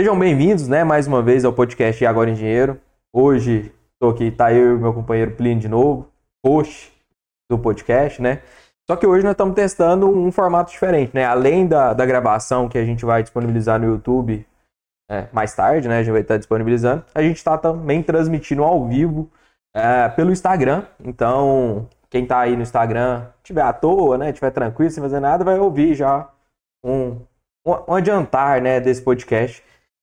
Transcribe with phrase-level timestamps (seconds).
[0.00, 2.80] Sejam bem-vindos, né, mais uma vez ao podcast Agora Engenheiro.
[3.12, 6.10] Hoje estou aqui, tá eu e meu companheiro Plínio de novo,
[6.42, 6.90] host
[7.50, 8.40] do podcast, né?
[8.88, 11.26] Só que hoje nós estamos testando um formato diferente, né?
[11.26, 14.46] Além da, da gravação que a gente vai disponibilizar no YouTube
[15.10, 15.98] é, mais tarde, né?
[15.98, 17.04] A gente vai estar disponibilizando.
[17.14, 19.30] A gente está também transmitindo ao vivo
[19.76, 20.86] é, pelo Instagram.
[21.04, 24.32] Então, quem está aí no Instagram, tiver à toa, né?
[24.32, 26.26] Tiver tranquilo, sem fazer nada, vai ouvir já
[26.82, 27.18] um,
[27.66, 28.80] um, um adiantar, né?
[28.80, 29.62] Desse podcast.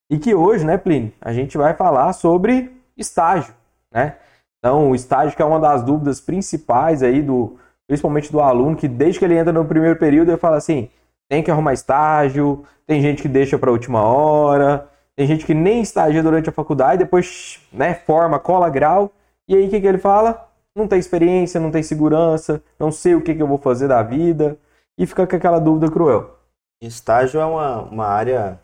[0.09, 3.53] E que hoje, né, Plínio, a gente vai falar sobre estágio,
[3.91, 4.16] né?
[4.59, 7.57] Então, o estágio que é uma das dúvidas principais aí do,
[7.88, 10.89] principalmente do aluno, que desde que ele entra no primeiro período, ele fala assim:
[11.30, 15.53] tem que arrumar estágio, tem gente que deixa para a última hora, tem gente que
[15.53, 19.11] nem estagia durante a faculdade, depois né, forma, cola grau,
[19.47, 20.47] e aí o que, que ele fala?
[20.75, 24.02] Não tem experiência, não tem segurança, não sei o que, que eu vou fazer da
[24.03, 24.58] vida,
[24.97, 26.38] e fica com aquela dúvida cruel.
[26.81, 28.59] Estágio é uma, uma área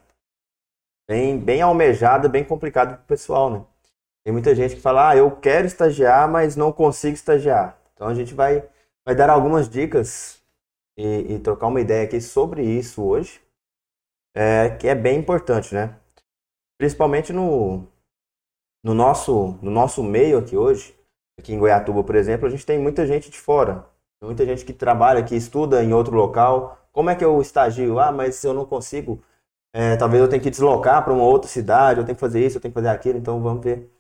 [1.08, 3.66] bem, bem almejada, bem complicada para o pessoal, né?
[4.24, 7.78] Tem muita gente que fala, ah, eu quero estagiar, mas não consigo estagiar.
[7.94, 8.64] Então a gente vai
[9.06, 10.42] vai dar algumas dicas
[10.98, 13.42] e, e trocar uma ideia aqui sobre isso hoje,
[14.36, 15.96] é, que é bem importante, né?
[16.78, 17.88] Principalmente no,
[18.84, 20.96] no, nosso, no nosso meio aqui hoje,
[21.38, 23.86] aqui em Goiatuba, por exemplo, a gente tem muita gente de fora,
[24.22, 26.80] muita gente que trabalha, que estuda em outro local.
[26.92, 28.00] Como é que eu estagio?
[28.00, 29.22] Ah, mas eu não consigo.
[29.74, 32.58] É, talvez eu tenha que deslocar para uma outra cidade, eu tenho que fazer isso,
[32.58, 33.92] eu tenho que fazer aquilo, então vamos ver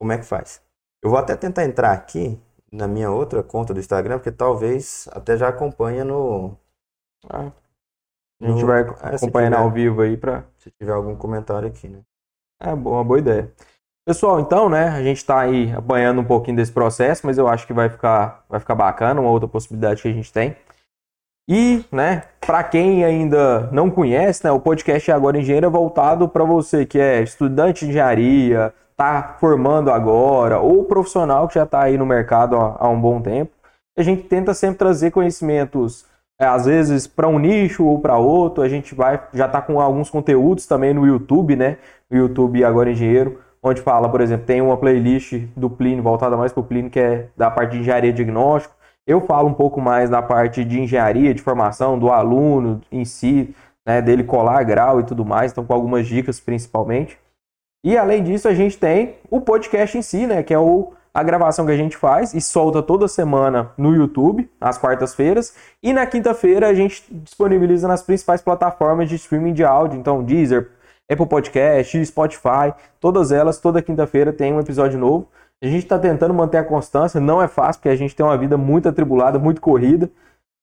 [0.00, 0.60] como é que faz.
[1.00, 2.40] Eu vou até tentar entrar aqui
[2.72, 6.56] na minha outra conta do Instagram, porque talvez até já acompanha no.
[7.28, 7.52] Ah,
[8.40, 11.88] a gente no, vai é, acompanhando ao vivo aí para Se tiver algum comentário aqui,
[11.88, 12.00] né?
[12.60, 13.52] É uma boa ideia.
[14.04, 17.64] Pessoal, então, né, a gente está aí apanhando um pouquinho desse processo, mas eu acho
[17.66, 20.56] que vai ficar, vai ficar bacana, uma outra possibilidade que a gente tem.
[21.48, 26.44] E, né, para quem ainda não conhece, né, o podcast Agora Engenheiro é voltado para
[26.44, 31.98] você que é estudante de engenharia, está formando agora, ou profissional que já está aí
[31.98, 33.50] no mercado há, um bom tempo.
[33.98, 36.06] A gente tenta sempre trazer conhecimentos,
[36.40, 38.62] é, às vezes para um nicho ou para outro.
[38.62, 41.76] A gente vai já está com alguns conteúdos também no YouTube, né?
[42.10, 46.52] No YouTube Agora Engenheiro, onde fala, por exemplo, tem uma playlist do Plínio voltada mais
[46.52, 48.74] para o Plínio, que é da parte de engenharia diagnóstico.
[49.06, 53.54] Eu falo um pouco mais da parte de engenharia, de formação do aluno em si,
[53.86, 57.18] né, dele colar grau e tudo mais, então com algumas dicas principalmente.
[57.84, 60.42] E além disso, a gente tem o podcast em si, né?
[60.44, 64.48] Que é o, a gravação que a gente faz e solta toda semana no YouTube,
[64.60, 65.56] às quartas-feiras.
[65.82, 69.98] E na quinta-feira a gente disponibiliza nas principais plataformas de streaming de áudio.
[69.98, 70.70] Então, Deezer,
[71.10, 75.28] Apple Podcast, Spotify, todas elas, toda quinta-feira tem um episódio novo.
[75.62, 78.36] A gente está tentando manter a constância, não é fácil, porque a gente tem uma
[78.36, 80.10] vida muito atribulada, muito corrida.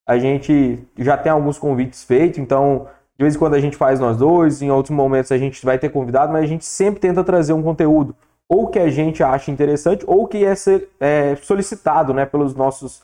[0.06, 2.86] A gente já tem alguns convites feitos, então
[3.18, 5.78] de vez em quando a gente faz nós dois, em outros momentos a gente vai
[5.78, 8.14] ter convidado, mas a gente sempre tenta trazer um conteúdo
[8.50, 12.98] ou que a gente acha interessante ou que é, ser, é solicitado né, pelos nossos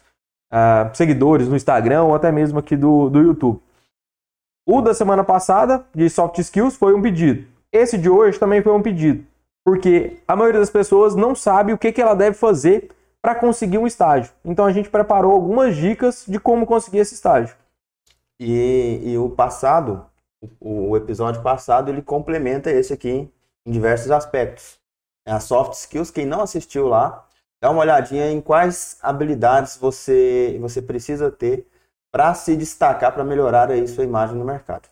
[0.52, 3.60] uh, seguidores no Instagram ou até mesmo aqui do, do YouTube.
[4.66, 7.46] O da semana passada, de soft skills, foi um pedido.
[7.70, 9.24] Esse de hoje também foi um pedido,
[9.66, 12.88] porque a maioria das pessoas não sabe o que, que ela deve fazer
[13.20, 14.32] para conseguir um estágio.
[14.44, 17.56] Então a gente preparou algumas dicas de como conseguir esse estágio.
[18.38, 20.06] E, e o passado,
[20.60, 23.28] o, episódio passado, ele complementa esse aqui
[23.66, 24.78] em diversos aspectos.
[25.26, 27.26] É a soft skills, quem não assistiu lá,
[27.60, 31.66] dá uma olhadinha em quais habilidades você, você precisa ter
[32.12, 34.88] para se destacar, para melhorar aí sua imagem no mercado.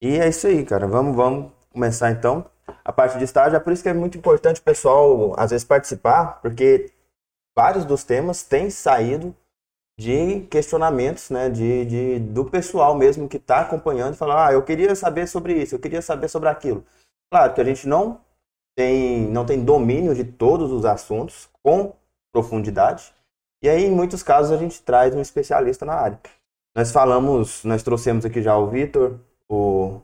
[0.00, 0.86] E é isso aí, cara.
[0.86, 2.53] Vamos, vamos começar então.
[2.84, 5.64] A parte de estágio, é por isso que é muito importante o pessoal, às vezes,
[5.64, 6.90] participar, porque
[7.56, 9.34] vários dos temas têm saído
[9.98, 14.62] de questionamentos né, de, de, do pessoal mesmo que está acompanhando e falar, ah, eu
[14.62, 16.84] queria saber sobre isso, eu queria saber sobre aquilo.
[17.32, 18.20] Claro que a gente não
[18.76, 21.94] tem, não tem domínio de todos os assuntos com
[22.32, 23.14] profundidade,
[23.62, 26.20] e aí em muitos casos a gente traz um especialista na área.
[26.76, 30.00] Nós falamos, nós trouxemos aqui já o Vitor, o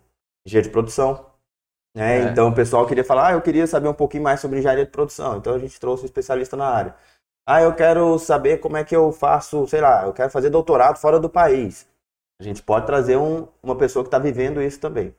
[0.46, 1.26] engenheiro de produção,
[1.94, 2.18] né?
[2.18, 2.22] É.
[2.24, 4.90] Então o pessoal queria falar, ah, eu queria saber um pouquinho mais sobre engenharia de
[4.90, 6.94] produção, então a gente trouxe um especialista na área.
[7.46, 10.98] Ah, eu quero saber como é que eu faço, sei lá, eu quero fazer doutorado
[10.98, 11.88] fora do país.
[12.40, 15.14] A gente pode trazer um, uma pessoa que está vivendo isso também.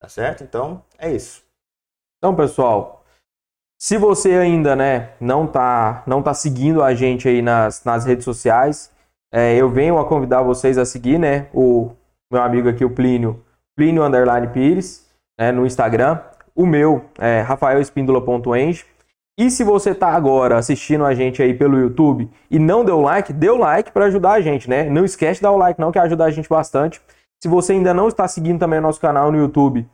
[0.00, 0.42] Tá certo?
[0.44, 1.42] Então, é isso.
[2.18, 3.04] Então, pessoal,
[3.78, 8.24] se você ainda né, não está não tá seguindo a gente aí nas, nas redes
[8.24, 8.90] sociais,
[9.32, 11.90] é, eu venho a convidar vocês a seguir né, o
[12.30, 13.44] meu amigo aqui, o Plínio,
[13.76, 15.08] Plínio Underline Pires,
[15.38, 16.18] né, no Instagram.
[16.54, 18.82] O meu é rafaelespíndola.eng.
[19.36, 23.32] E se você está agora assistindo a gente aí pelo YouTube e não deu like,
[23.32, 24.84] o like para ajudar a gente, né?
[24.84, 27.02] Não esquece de dar o like não, que ajuda a gente bastante.
[27.42, 29.86] Se você ainda não está seguindo também o nosso canal no YouTube,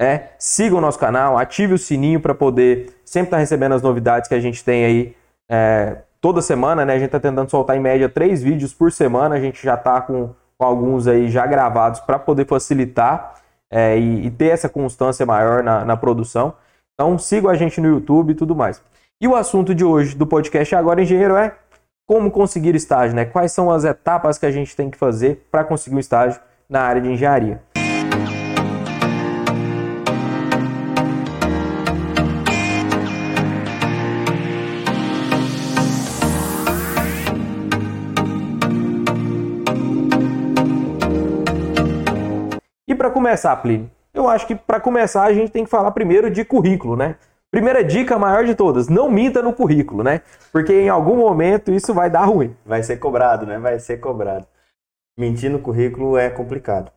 [0.00, 3.82] É, siga o nosso canal, ative o sininho para poder sempre estar tá recebendo as
[3.82, 5.16] novidades que a gente tem aí
[5.50, 6.94] é, toda semana, né?
[6.94, 9.34] A gente está tentando soltar em média três vídeos por semana.
[9.34, 13.34] A gente já está com, com, alguns aí já gravados para poder facilitar
[13.72, 16.54] é, e, e, ter essa constância maior na, na produção.
[16.94, 18.82] Então siga a gente no YouTube e tudo mais.
[19.20, 21.54] E o assunto de hoje do podcast agora, engenheiro, é
[22.06, 23.24] como conseguir estágio, né?
[23.24, 26.38] Quais são as etapas que a gente tem que fazer para conseguir um estágio
[26.68, 27.62] na área de engenharia.
[43.02, 46.44] Para começar, Plínio, eu acho que para começar a gente tem que falar primeiro de
[46.44, 47.16] currículo, né?
[47.50, 50.22] Primeira dica maior de todas, não minta no currículo, né?
[50.52, 52.56] Porque em algum momento isso vai dar ruim.
[52.64, 53.58] Vai ser cobrado, né?
[53.58, 54.46] Vai ser cobrado.
[55.18, 56.92] Mentir no currículo é complicado.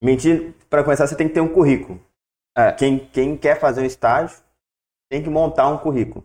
[0.00, 2.00] Mentir, para começar, você tem que ter um currículo.
[2.56, 2.70] É.
[2.70, 4.38] Quem, quem quer fazer um estágio
[5.10, 6.24] tem que montar um currículo.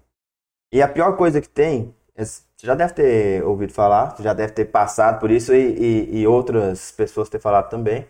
[0.71, 4.33] E a pior coisa que tem, é, você já deve ter ouvido falar, você já
[4.33, 8.05] deve ter passado por isso e, e, e outras pessoas ter falado também.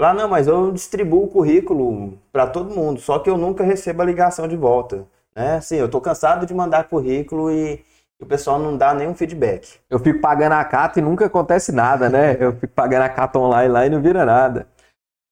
[0.00, 4.00] Lá, não, mas eu distribuo o currículo para todo mundo, só que eu nunca recebo
[4.00, 5.06] a ligação de volta.
[5.36, 5.56] Né?
[5.56, 7.84] Assim, eu estou cansado de mandar currículo e
[8.18, 9.78] o pessoal não dá nenhum feedback.
[9.90, 12.34] Eu fico pagando a cata e nunca acontece nada, né?
[12.42, 14.66] Eu fico pagando a cata online lá e não vira nada.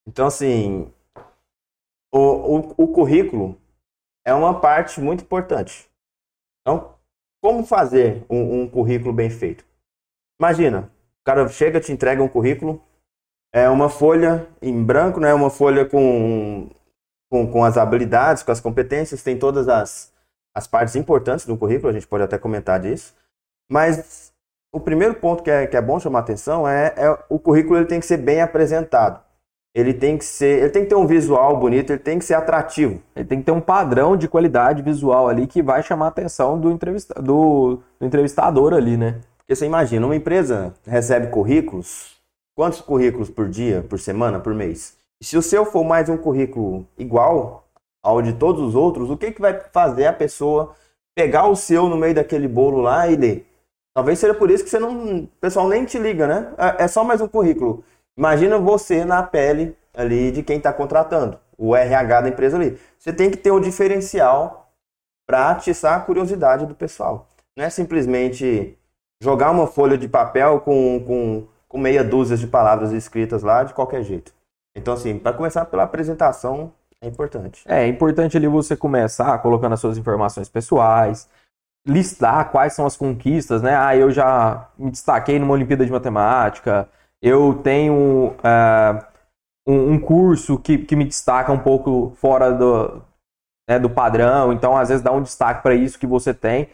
[0.06, 0.93] Então, assim,
[2.12, 3.59] o, o, o currículo
[4.23, 5.91] é uma parte muito importante.
[6.61, 6.94] Então,
[7.43, 9.65] como fazer um, um currículo bem feito?
[10.38, 10.93] Imagina,
[11.23, 12.82] o cara chega, te entrega um currículo,
[13.53, 15.33] é uma folha em branco, né?
[15.35, 16.69] Uma folha com,
[17.31, 20.12] com, com as habilidades, com as competências, tem todas as,
[20.55, 23.15] as partes importantes do currículo, a gente pode até comentar disso.
[23.71, 24.33] Mas
[24.73, 27.87] o primeiro ponto que é, que é bom chamar atenção é, é o currículo ele
[27.87, 29.23] tem que ser bem apresentado.
[29.75, 32.35] Ele tem que ser, ele tem que ter um visual bonito, ele tem que ser
[32.35, 33.01] atrativo.
[33.15, 36.59] Ele tem que ter um padrão de qualidade visual ali que vai chamar a atenção
[36.59, 39.21] do, entrevista, do, do entrevistador ali, né?
[39.37, 42.18] Porque você imagina, uma empresa recebe currículos,
[42.58, 44.96] quantos currículos por dia, por semana, por mês?
[45.22, 47.64] Se o seu for mais um currículo igual
[48.02, 50.75] ao de todos os outros, o que, que vai fazer a pessoa
[51.16, 53.46] pegar o seu no meio daquele bolo lá e ler?
[53.94, 56.52] Talvez seja por isso que você não, o pessoal nem te liga, né?
[56.58, 57.84] É, é só mais um currículo.
[58.19, 62.76] Imagina você na pele ali de quem está contratando, o RH da empresa ali.
[62.99, 64.72] Você tem que ter um diferencial
[65.28, 67.28] para atiçar a curiosidade do pessoal.
[67.56, 68.76] Não é simplesmente
[69.22, 73.75] jogar uma folha de papel com, com, com meia dúzia de palavras escritas lá de
[73.75, 74.32] qualquer jeito.
[74.76, 77.62] Então, assim, para começar pela apresentação, é importante.
[77.67, 81.29] É, é importante ali você começar colocando as suas informações pessoais,
[81.87, 83.76] listar quais são as conquistas, né?
[83.76, 86.88] Ah, eu já me destaquei numa Olimpíada de Matemática,
[87.23, 89.05] eu tenho uh,
[89.67, 93.03] um, um, curso que, que me destaca um pouco fora do,
[93.69, 96.69] né, do padrão, então às vezes dá um destaque para isso que você tem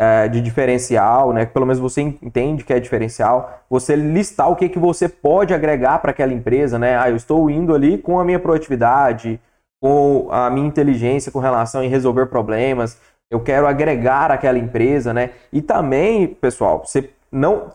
[0.00, 4.68] uh, de diferencial, né, pelo menos você entende que é diferencial, você listar o que,
[4.68, 6.98] que você pode agregar para aquela empresa, né?
[6.98, 9.40] Ah, eu estou indo ali com a minha proatividade,
[9.80, 12.98] com a minha inteligência com relação em resolver problemas,
[13.30, 15.30] eu quero agregar aquela empresa, né?
[15.52, 17.70] E também, pessoal, você não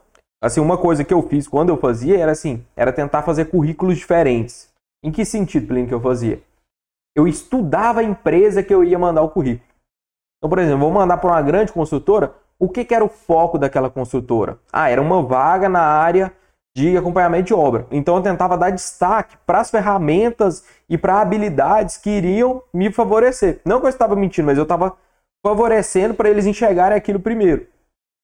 [0.45, 3.97] Assim, uma coisa que eu fiz quando eu fazia era assim, era tentar fazer currículos
[3.97, 4.69] diferentes.
[5.03, 6.39] Em que sentido, Plínio, que eu fazia?
[7.15, 9.67] Eu estudava a empresa que eu ia mandar o currículo.
[10.45, 13.57] Então, por exemplo, vou mandar para uma grande construtora, o que, que era o foco
[13.57, 14.59] daquela construtora?
[14.71, 16.31] Ah, era uma vaga na área
[16.77, 17.87] de acompanhamento de obra.
[17.89, 23.59] Então eu tentava dar destaque para as ferramentas e para habilidades que iriam me favorecer.
[23.65, 24.95] Não que eu estava mentindo, mas eu estava
[25.43, 27.65] favorecendo para eles enxergarem aquilo primeiro.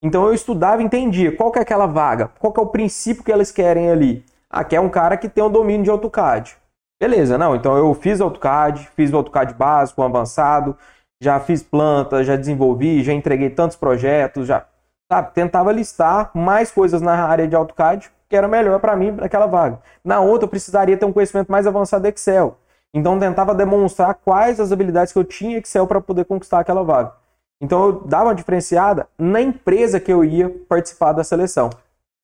[0.03, 3.23] Então eu estudava e entendia qual que é aquela vaga, qual que é o princípio
[3.23, 4.23] que eles querem ali.
[4.47, 6.55] Ah, quer um cara que tem um domínio de AutoCAD.
[7.01, 7.55] Beleza, não.
[7.55, 10.77] Então eu fiz AutoCAD, fiz o AutoCAD básico, avançado,
[11.21, 14.65] já fiz planta, já desenvolvi, já entreguei tantos projetos, já
[15.11, 19.45] sabe, tentava listar mais coisas na área de AutoCAD que era melhor para mim naquela
[19.45, 19.79] vaga.
[20.03, 22.57] Na outra eu precisaria ter um conhecimento mais avançado de Excel.
[22.93, 26.81] Então tentava demonstrar quais as habilidades que eu tinha em Excel para poder conquistar aquela
[26.81, 27.13] vaga.
[27.61, 31.69] Então eu dava uma diferenciada na empresa que eu ia participar da seleção.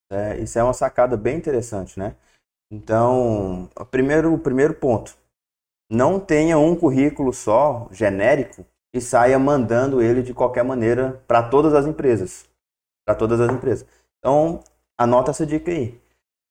[0.09, 2.15] É, isso é uma sacada bem interessante, né?
[2.71, 5.15] Então, o primeiro, o primeiro ponto,
[5.89, 11.73] não tenha um currículo só, genérico, e saia mandando ele de qualquer maneira para todas
[11.73, 12.45] as empresas.
[13.05, 13.85] Para todas as empresas.
[14.19, 14.63] Então,
[14.97, 15.99] anota essa dica aí.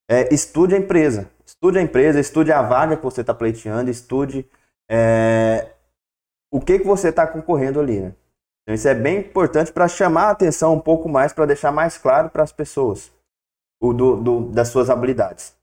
[0.09, 1.29] É, estude a empresa.
[1.45, 4.45] Estude a empresa, estude a vaga que você está pleiteando, estude
[4.89, 5.71] é,
[6.51, 8.13] o que, que você está concorrendo ali, né?
[8.63, 11.97] Então, isso é bem importante para chamar a atenção um pouco mais, para deixar mais
[11.97, 13.11] claro para as pessoas
[13.81, 15.55] o do, do, das suas habilidades.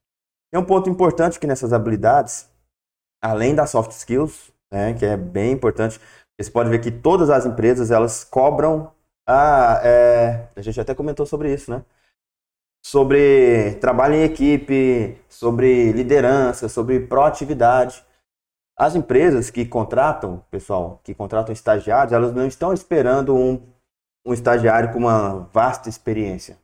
[0.51, 2.49] Tem um ponto importante que nessas habilidades,
[3.23, 6.01] além das soft skills, né, que é bem importante.
[6.41, 8.93] Você pode ver que todas as empresas elas cobram.
[9.27, 11.85] Ah, é, a gente até comentou sobre isso, né?
[12.85, 18.05] Sobre trabalho em equipe, sobre liderança, sobre proatividade.
[18.77, 23.63] As empresas que contratam, pessoal, que contratam estagiários, elas não estão esperando um,
[24.27, 26.59] um estagiário com uma vasta experiência.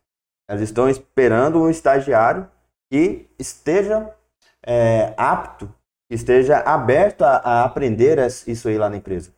[0.48, 2.50] Elas estão esperando um estagiário
[2.90, 4.12] que esteja
[4.66, 5.72] é, apto,
[6.08, 9.32] que esteja aberto a, a aprender isso aí lá na empresa.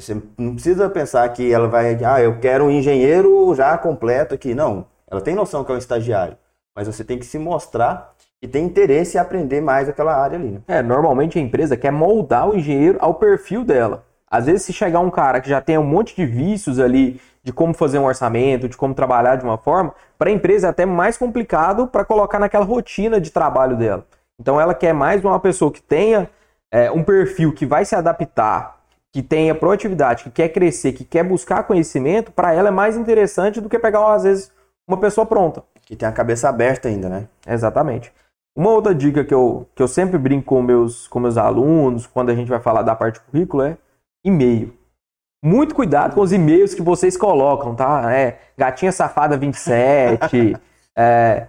[0.00, 4.54] Você não precisa pensar que ela vai, ah, eu quero um engenheiro já completo aqui.
[4.54, 6.36] Não, ela tem noção que é um estagiário,
[6.74, 10.50] mas você tem que se mostrar e tem interesse em aprender mais aquela área ali.
[10.50, 10.60] Né?
[10.68, 14.04] É, normalmente a empresa quer moldar o engenheiro ao perfil dela.
[14.30, 17.52] Às vezes, se chegar um cara que já tem um monte de vícios ali de
[17.52, 20.84] como fazer um orçamento, de como trabalhar de uma forma, para a empresa é até
[20.84, 24.04] mais complicado para colocar naquela rotina de trabalho dela.
[24.38, 26.28] Então, ela quer mais uma pessoa que tenha
[26.72, 28.75] é, um perfil que vai se adaptar,
[29.16, 33.62] que tenha proatividade, que quer crescer, que quer buscar conhecimento, para ela é mais interessante
[33.62, 34.52] do que pegar, às vezes,
[34.86, 35.64] uma pessoa pronta.
[35.86, 37.26] Que tem a cabeça aberta ainda, né?
[37.46, 38.12] Exatamente.
[38.54, 42.28] Uma outra dica que eu, que eu sempre brinco com meus, com meus alunos, quando
[42.28, 43.78] a gente vai falar da parte do currículo, é
[44.22, 44.74] e-mail.
[45.42, 48.14] Muito cuidado com os e-mails que vocês colocam, tá?
[48.14, 50.58] É, Gatinha Safada 27,
[50.94, 51.46] é,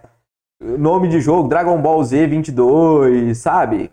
[0.62, 3.92] nome de jogo, Dragon Ball Z 22, sabe?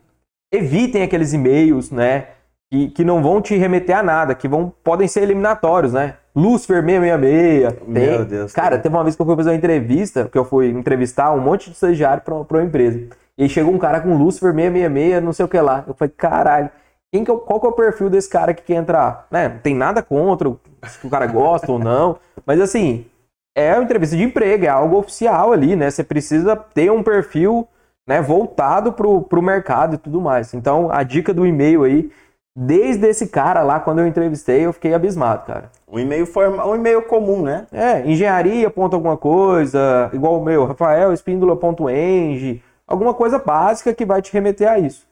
[0.52, 2.33] Evitem aqueles e-mails, né?
[2.74, 6.14] Que, que não vão te remeter a nada, que vão, podem ser eliminatórios, né?
[6.34, 7.72] Lucifer 666.
[7.72, 7.86] Tem.
[7.86, 8.52] Meu Deus.
[8.52, 11.40] Cara, teve uma vez que eu fui fazer uma entrevista, que eu fui entrevistar um
[11.40, 13.00] monte de estagiário para uma empresa.
[13.38, 15.84] E aí chegou um cara com Lucifer 666, não sei o que lá.
[15.86, 16.68] Eu falei, caralho,
[17.12, 19.28] quem que é, qual que é o perfil desse cara que quer entrar?
[19.30, 19.50] Né?
[19.50, 20.52] Não tem nada contra
[20.88, 22.16] se o cara gosta ou não.
[22.44, 23.06] Mas assim,
[23.54, 25.92] é uma entrevista de emprego, é algo oficial ali, né?
[25.92, 27.68] Você precisa ter um perfil
[28.04, 30.52] né, voltado pro, pro mercado e tudo mais.
[30.54, 32.10] Então, a dica do e-mail aí
[32.56, 35.70] Desde esse cara lá, quando eu entrevistei, eu fiquei abismado, cara.
[35.88, 37.66] Um e-mail forma, um e-mail comum, né?
[37.72, 44.22] É, engenharia ponto alguma coisa, igual o meu, Rafael Espíndola.eng, alguma coisa básica que vai
[44.22, 45.04] te remeter a isso.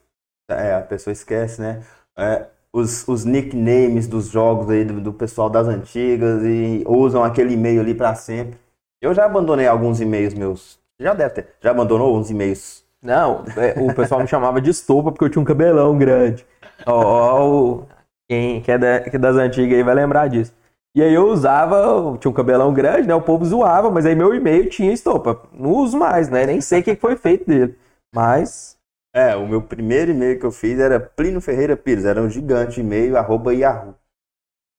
[0.49, 1.81] É, a pessoa esquece, né?
[2.17, 7.53] É, os, os nicknames dos jogos aí do, do pessoal das antigas e usam aquele
[7.53, 8.57] e-mail ali para sempre.
[9.01, 10.79] Eu já abandonei alguns e-mails meus.
[10.97, 11.47] Já deve ter.
[11.59, 12.83] Já abandonou uns e-mails?
[13.01, 16.45] Não, é, o pessoal me chamava de estopa porque eu tinha um cabelão grande.
[16.85, 17.83] Ó,
[18.29, 20.53] quem, quem, é da, que é das antigas aí vai lembrar disso.
[20.95, 23.15] E aí eu usava, tinha um cabelão grande, né?
[23.15, 25.41] O povo zoava, mas aí meu e-mail tinha estopa.
[25.51, 26.45] Não uso mais, né?
[26.45, 27.77] Nem sei o que foi feito dele.
[28.13, 28.77] Mas.
[29.15, 32.79] É, o meu primeiro e-mail que eu fiz era Plínio Ferreira Pires, era um gigante
[32.79, 33.95] e-mail, arroba Yahoo.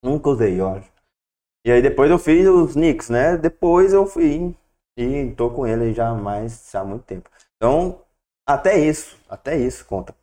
[0.05, 0.93] Nunca usei, acho.
[1.67, 3.37] E aí depois eu fiz os nicks, né?
[3.37, 4.55] Depois eu fui
[4.97, 7.29] e tô com ele já mais há muito tempo.
[7.57, 8.01] Então,
[8.47, 10.15] até isso, até isso conta.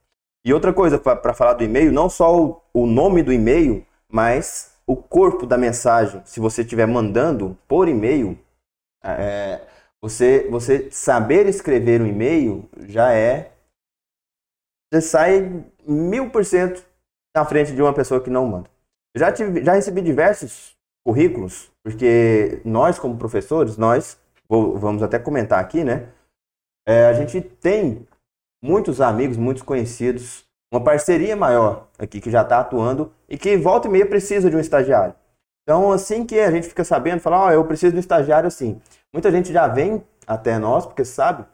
[0.43, 4.75] E outra coisa para falar do e-mail, não só o, o nome do e-mail, mas
[4.88, 6.21] o corpo da mensagem.
[6.25, 8.38] Se você estiver mandando por e-mail,
[9.03, 9.62] é,
[10.01, 13.51] você, você saber escrever um e-mail já é.
[14.91, 16.83] Você sai mil por cento
[17.36, 18.69] na frente de uma pessoa que não manda.
[19.15, 24.19] já, tive, já recebi diversos currículos, porque nós, como professores, nós,
[24.50, 26.10] vou, vamos até comentar aqui, né?
[26.86, 28.07] É, a gente tem
[28.62, 33.88] muitos amigos, muitos conhecidos, uma parceria maior aqui que já está atuando e que volta
[33.88, 35.15] e meia precisa de um estagiário.
[35.63, 38.48] Então, assim que a gente fica sabendo, fala, ó, oh, eu preciso de um estagiário
[38.48, 38.82] assim.
[39.12, 41.46] Muita gente já vem até nós, porque sabe,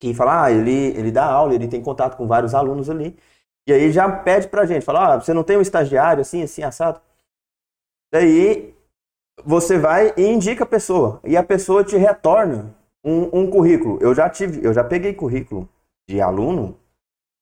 [0.00, 3.16] que fala, ah, ele, ele dá aula, ele tem contato com vários alunos ali.
[3.66, 7.00] E aí já pede pra gente, fala, você não tem um estagiário assim, assim, assado?
[8.12, 8.74] Daí
[9.44, 11.20] você vai e indica a pessoa.
[11.24, 13.98] E a pessoa te retorna um, um currículo.
[14.00, 15.68] Eu já tive, eu já peguei currículo
[16.12, 16.76] de aluno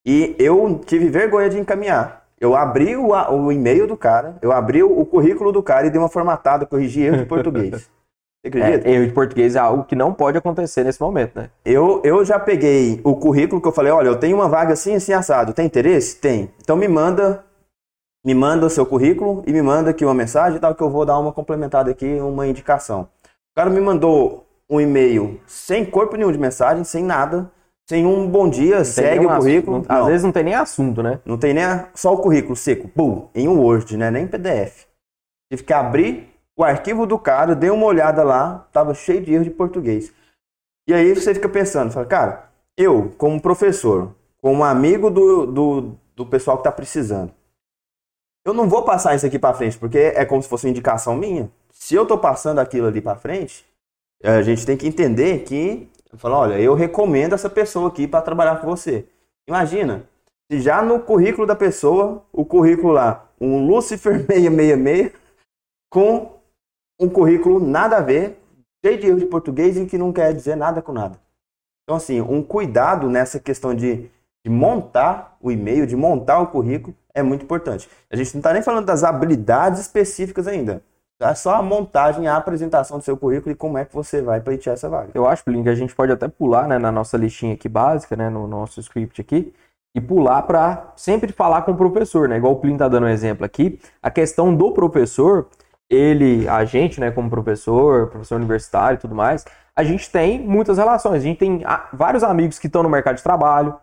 [0.07, 2.25] e eu tive vergonha de encaminhar.
[2.41, 5.91] Eu abri o, o e-mail do cara, eu abri o, o, currículo do cara e
[5.91, 7.91] dei uma formatada, corrigi erro de português.
[8.41, 8.89] Você acredita?
[8.89, 11.51] É, erro de português é algo que não pode acontecer nesse momento, né?
[11.63, 14.95] Eu, eu já peguei o currículo que eu falei, olha, eu tenho uma vaga assim,
[14.95, 15.53] assim, assado.
[15.53, 16.17] Tem interesse?
[16.17, 16.51] Tem.
[16.63, 17.45] Então me manda,
[18.25, 21.05] me manda o seu currículo e me manda aqui uma mensagem tal, que eu vou
[21.05, 23.03] dar uma complementada aqui, uma indicação.
[23.03, 27.51] O cara me mandou um e-mail sem corpo nenhum de mensagem, sem nada
[27.91, 29.77] sem um bom dia, não segue o currículo.
[29.79, 31.19] Assunto, às vezes não tem nem assunto, né?
[31.25, 34.13] Não tem nem a, só o currículo seco, pum, em um Word, né?
[34.13, 34.87] Nem PDF.
[35.51, 39.43] Tive que abrir o arquivo do cara, dei uma olhada lá, tava cheio de erro
[39.43, 40.13] de português.
[40.89, 46.27] E aí você fica pensando, fala, cara, eu, como professor, como amigo do, do, do
[46.27, 47.33] pessoal que está precisando,
[48.47, 51.17] eu não vou passar isso aqui para frente, porque é como se fosse uma indicação
[51.17, 51.51] minha.
[51.73, 53.67] Se eu estou passando aquilo ali para frente,
[54.23, 58.23] a gente tem que entender que eu falo, olha, eu recomendo essa pessoa aqui para
[58.23, 59.07] trabalhar com você.
[59.49, 60.05] Imagina,
[60.51, 65.13] Se já no currículo da pessoa, o currículo lá, um Lucifer 666
[65.89, 66.39] com
[67.01, 68.39] um currículo nada a ver,
[68.85, 71.19] cheio de erro de português e que não quer dizer nada com nada.
[71.85, 74.09] Então, assim, um cuidado nessa questão de,
[74.45, 77.89] de montar o e-mail, de montar o currículo, é muito importante.
[78.11, 80.83] A gente não está nem falando das habilidades específicas ainda.
[81.21, 84.41] É só a montagem, a apresentação do seu currículo e como é que você vai
[84.41, 85.11] pleitear essa vaga.
[85.13, 88.17] Eu acho, Plínio, que a gente pode até pular né, na nossa listinha aqui básica,
[88.17, 89.53] né, no nosso script aqui,
[89.95, 92.39] e pular para sempre falar com o professor, né?
[92.39, 93.79] Igual o Plínio está dando um exemplo aqui.
[94.03, 95.49] A questão do professor,
[95.91, 99.45] ele, a gente, né, como professor, professor universitário e tudo mais,
[99.77, 101.17] a gente tem muitas relações.
[101.17, 103.77] A gente tem ah, vários amigos que estão no mercado de trabalho.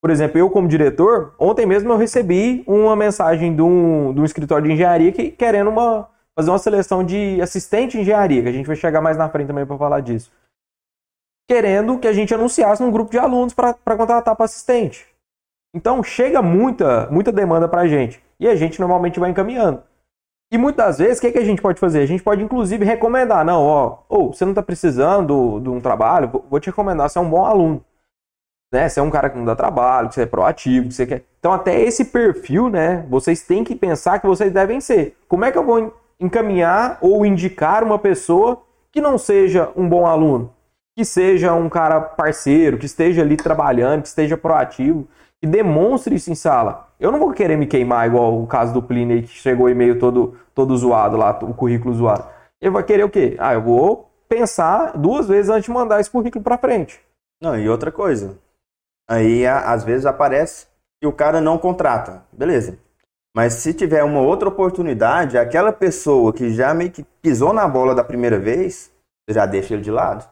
[0.00, 4.24] Por exemplo, eu como diretor, ontem mesmo eu recebi uma mensagem de um, de um
[4.24, 6.08] escritório de engenharia que querendo uma
[6.38, 9.48] fazer uma seleção de assistente de engenharia, que a gente vai chegar mais na frente
[9.48, 10.30] também para falar disso.
[11.48, 15.04] Querendo que a gente anunciasse num grupo de alunos para contratar para assistente.
[15.74, 18.22] Então chega muita, muita demanda para a gente.
[18.38, 19.82] E a gente normalmente vai encaminhando.
[20.52, 22.02] E muitas vezes, o que, que a gente pode fazer?
[22.02, 23.44] A gente pode, inclusive, recomendar.
[23.44, 27.20] Não, ó, ou você não está precisando de um trabalho, vou te recomendar, você é
[27.20, 27.84] um bom aluno.
[28.72, 28.88] Né?
[28.88, 31.24] Você é um cara que não dá trabalho, que você é proativo, que você quer.
[31.40, 33.04] Então, até esse perfil, né?
[33.10, 35.16] Vocês têm que pensar que vocês devem ser.
[35.26, 40.06] Como é que eu vou encaminhar ou indicar uma pessoa que não seja um bom
[40.06, 40.52] aluno,
[40.96, 45.06] que seja um cara parceiro, que esteja ali trabalhando, que esteja proativo,
[45.40, 46.88] que demonstre isso em sala.
[46.98, 49.98] Eu não vou querer me queimar igual o caso do Plínio que chegou o e-mail
[49.98, 52.28] todo, todo zoado lá, o currículo zoado.
[52.60, 53.36] Ele vai querer o quê?
[53.38, 57.00] Ah, eu vou pensar duas vezes antes de mandar esse currículo para frente.
[57.40, 58.36] Não, e outra coisa.
[59.08, 60.66] Aí às vezes aparece
[61.00, 62.24] e o cara não contrata.
[62.32, 62.78] Beleza.
[63.34, 67.94] Mas se tiver uma outra oportunidade, aquela pessoa que já meio que pisou na bola
[67.94, 68.90] da primeira vez,
[69.26, 70.28] você já deixa ele de lado.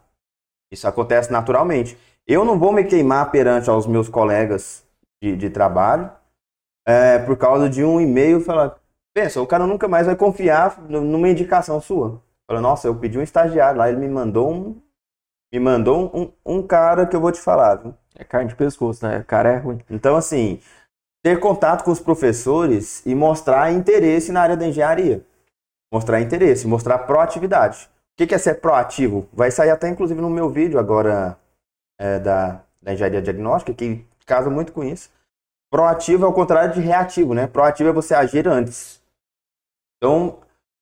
[0.72, 1.96] Isso acontece naturalmente.
[2.26, 4.84] Eu não vou me queimar perante aos meus colegas
[5.22, 6.10] de, de trabalho
[6.86, 8.76] é, por causa de um e-mail falar.
[9.14, 12.20] Pensa, o cara nunca mais vai confiar numa indicação sua.
[12.46, 14.80] Fala, nossa, eu pedi um estagiário lá, ele me mandou um.
[15.52, 17.94] Me mandou um, um cara que eu vou te falar, viu?
[18.18, 19.18] É carne de pescoço, né?
[19.18, 19.80] O cara é ruim.
[19.90, 20.60] Então, assim,
[21.26, 25.26] ter contato com os professores e mostrar interesse na área da engenharia.
[25.92, 27.90] Mostrar interesse, mostrar proatividade.
[28.12, 29.28] O que é ser proativo?
[29.32, 31.36] Vai sair até inclusive no meu vídeo agora
[31.98, 35.10] é, da, da engenharia diagnóstica, que casa muito com isso.
[35.68, 37.48] Proativo é o contrário de reativo, né?
[37.48, 39.02] Proativo é você agir antes.
[39.96, 40.38] Então,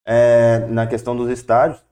[0.07, 1.83] é, na questão dos estágios,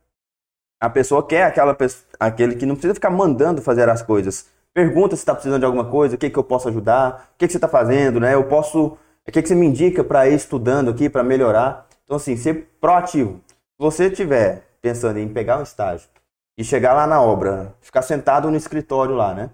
[0.79, 1.75] a pessoa quer aquela
[2.21, 4.52] aquele que não precisa ficar mandando fazer as coisas.
[4.75, 7.47] Pergunta se está precisando de alguma coisa, o que, que eu posso ajudar, o que,
[7.47, 8.35] que você está fazendo, né?
[8.35, 8.97] Eu posso.
[9.27, 11.87] O que, que você me indica para ir estudando aqui, para melhorar?
[12.05, 13.41] Então, assim, ser proativo.
[13.47, 16.09] Se você estiver pensando em pegar um estágio
[16.57, 19.51] e chegar lá na obra, ficar sentado no escritório lá, né?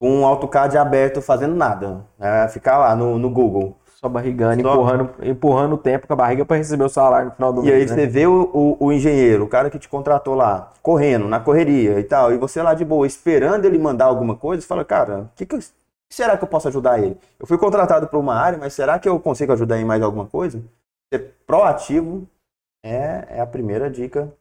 [0.00, 2.04] Com um AutoCAD aberto, fazendo nada.
[2.18, 2.48] Né?
[2.48, 4.72] Ficar lá no, no Google, só barrigando, Só...
[4.72, 7.64] empurrando, empurrando o tempo com a barriga para receber o salário no final do e
[7.64, 7.72] mês.
[7.72, 7.94] E aí né?
[7.94, 12.00] você vê o, o, o, engenheiro, o cara que te contratou lá, correndo, na correria
[12.00, 15.30] e tal, e você lá de boa, esperando ele mandar alguma coisa, você fala, cara,
[15.36, 15.60] que que eu,
[16.10, 17.16] será que eu posso ajudar ele?
[17.38, 20.26] Eu fui contratado para uma área, mas será que eu consigo ajudar em mais alguma
[20.26, 20.60] coisa?
[21.14, 22.26] Ser proativo
[22.84, 24.32] é, é a primeira dica.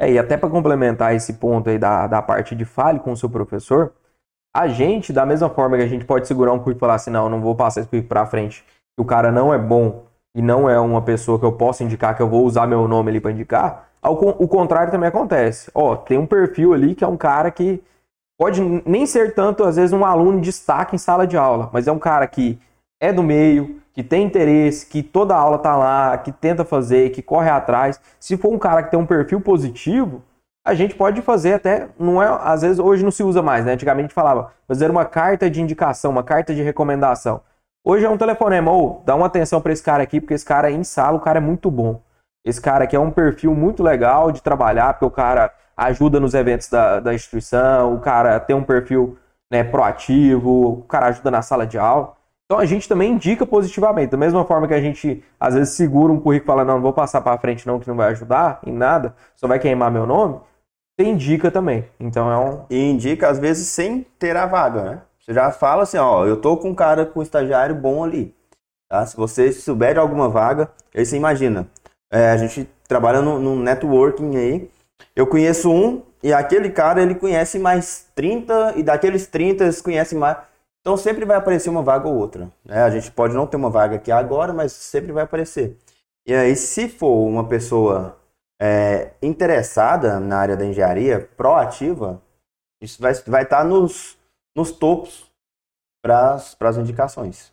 [0.00, 3.16] É, e até para complementar esse ponto aí da, da parte de fale com o
[3.16, 3.92] seu professor,
[4.54, 7.10] a gente, da mesma forma que a gente pode segurar um curso e falar assim,
[7.10, 8.64] não, não vou passar esse curso para frente,
[9.00, 10.04] o cara não é bom
[10.36, 13.10] e não é uma pessoa que eu posso indicar, que eu vou usar meu nome
[13.10, 15.70] ali para indicar, o contrário também acontece.
[15.74, 17.82] Ó, tem um perfil ali que é um cara que
[18.38, 21.86] pode nem ser tanto, às vezes, um aluno de destaque em sala de aula, mas
[21.86, 22.58] é um cara que
[23.02, 27.22] é do meio, que tem interesse, que toda aula tá lá, que tenta fazer, que
[27.22, 28.00] corre atrás.
[28.18, 30.22] Se for um cara que tem um perfil positivo,
[30.66, 33.72] a gente pode fazer até, não é, às vezes hoje não se usa mais, né?
[33.72, 37.40] Antigamente falava fazer uma carta de indicação, uma carta de recomendação.
[37.82, 40.68] Hoje é um telefonema, ou dá uma atenção para esse cara aqui, porque esse cara
[40.68, 42.02] aí em sala, o cara é muito bom.
[42.44, 46.34] Esse cara aqui é um perfil muito legal de trabalhar, porque o cara ajuda nos
[46.34, 49.16] eventos da, da instituição, o cara tem um perfil
[49.50, 52.14] né, proativo, o cara ajuda na sala de aula.
[52.44, 54.10] Então a gente também indica positivamente.
[54.10, 56.82] Da mesma forma que a gente às vezes segura um currículo e fala, não, não
[56.82, 60.06] vou passar para frente não, que não vai ajudar em nada, só vai queimar meu
[60.06, 60.40] nome,
[60.98, 61.86] você indica também.
[61.98, 62.66] Então é um.
[62.68, 65.02] E indica às vezes sem ter a vaga, né?
[65.20, 68.34] Você já fala assim, ó, eu tô com um cara com um estagiário bom ali.
[68.88, 69.04] Tá?
[69.06, 71.68] Se você souber de alguma vaga, aí você imagina.
[72.10, 74.70] É, a gente trabalha no, no, networking aí.
[75.14, 80.18] Eu conheço um e aquele cara ele conhece mais 30 e daqueles 30 eles conhecem
[80.18, 80.38] mais.
[80.80, 82.50] Então sempre vai aparecer uma vaga ou outra.
[82.64, 82.82] Né?
[82.82, 85.76] A gente pode não ter uma vaga aqui agora, mas sempre vai aparecer.
[86.26, 88.16] E aí, se for uma pessoa
[88.60, 92.20] é, interessada na área da engenharia, proativa,
[92.80, 94.18] isso vai, vai estar tá nos,
[94.60, 95.24] nos topos
[96.02, 97.50] para as indicações.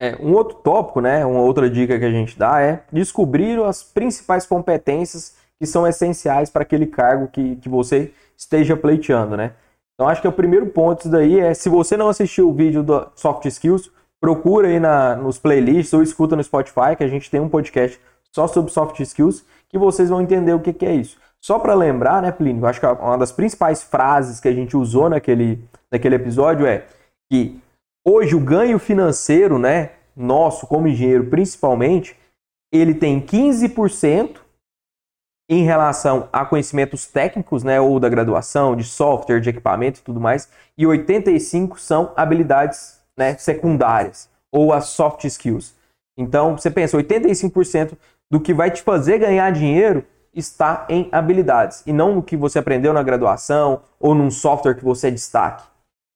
[0.00, 3.82] É, um outro tópico, né, uma outra dica que a gente dá é descobrir as
[3.82, 9.52] principais competências que são essenciais para aquele cargo que, que você esteja pleiteando, né?
[9.94, 12.82] Então acho que o primeiro ponto disso daí é, se você não assistiu o vídeo
[12.82, 17.30] do Soft Skills, procura aí na, nos playlists ou escuta no Spotify, que a gente
[17.30, 18.00] tem um podcast
[18.32, 21.18] só sobre Soft Skills, que vocês vão entender o que, que é isso.
[21.42, 25.08] Só para lembrar, né, Plínio, acho que uma das principais frases que a gente usou
[25.08, 26.86] naquele, naquele episódio é
[27.30, 27.58] que
[28.06, 32.14] hoje o ganho financeiro, né, nosso como engenheiro principalmente,
[32.72, 34.36] ele tem 15%
[35.50, 40.20] em relação a conhecimentos técnicos, né, ou da graduação, de software, de equipamento e tudo
[40.20, 40.48] mais,
[40.78, 45.74] e 85 são habilidades, né, secundárias, ou as soft skills.
[46.16, 47.96] Então, você pensa, 85%
[48.30, 52.58] do que vai te fazer ganhar dinheiro está em habilidades, e não no que você
[52.58, 55.64] aprendeu na graduação ou num software que você destaque.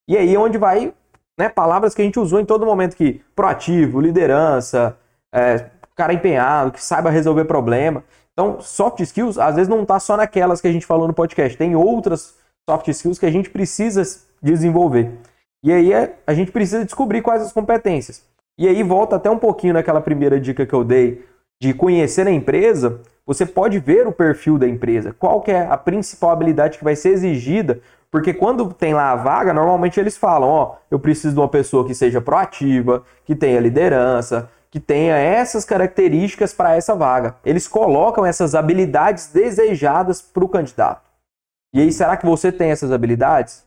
[0.08, 0.92] E aí é onde vai,
[1.38, 4.96] né, palavras que a gente usou em todo momento que proativo, liderança,
[5.34, 8.04] é, cara empenhado, que saiba resolver problema.
[8.32, 11.56] Então, soft skills, às vezes, não está só naquelas que a gente falou no podcast.
[11.56, 12.34] Tem outras
[12.68, 14.02] soft skills que a gente precisa
[14.42, 15.12] desenvolver.
[15.62, 18.22] E aí é, a gente precisa descobrir quais as competências.
[18.58, 21.24] E aí volta até um pouquinho naquela primeira dica que eu dei
[21.60, 23.00] de conhecer a empresa.
[23.26, 26.94] Você pode ver o perfil da empresa, qual que é a principal habilidade que vai
[26.94, 31.40] ser exigida, porque quando tem lá a vaga, normalmente eles falam, ó, eu preciso de
[31.40, 37.36] uma pessoa que seja proativa, que tenha liderança, que tenha essas características para essa vaga.
[37.44, 41.10] Eles colocam essas habilidades desejadas para o candidato.
[41.72, 43.64] E aí, será que você tem essas habilidades?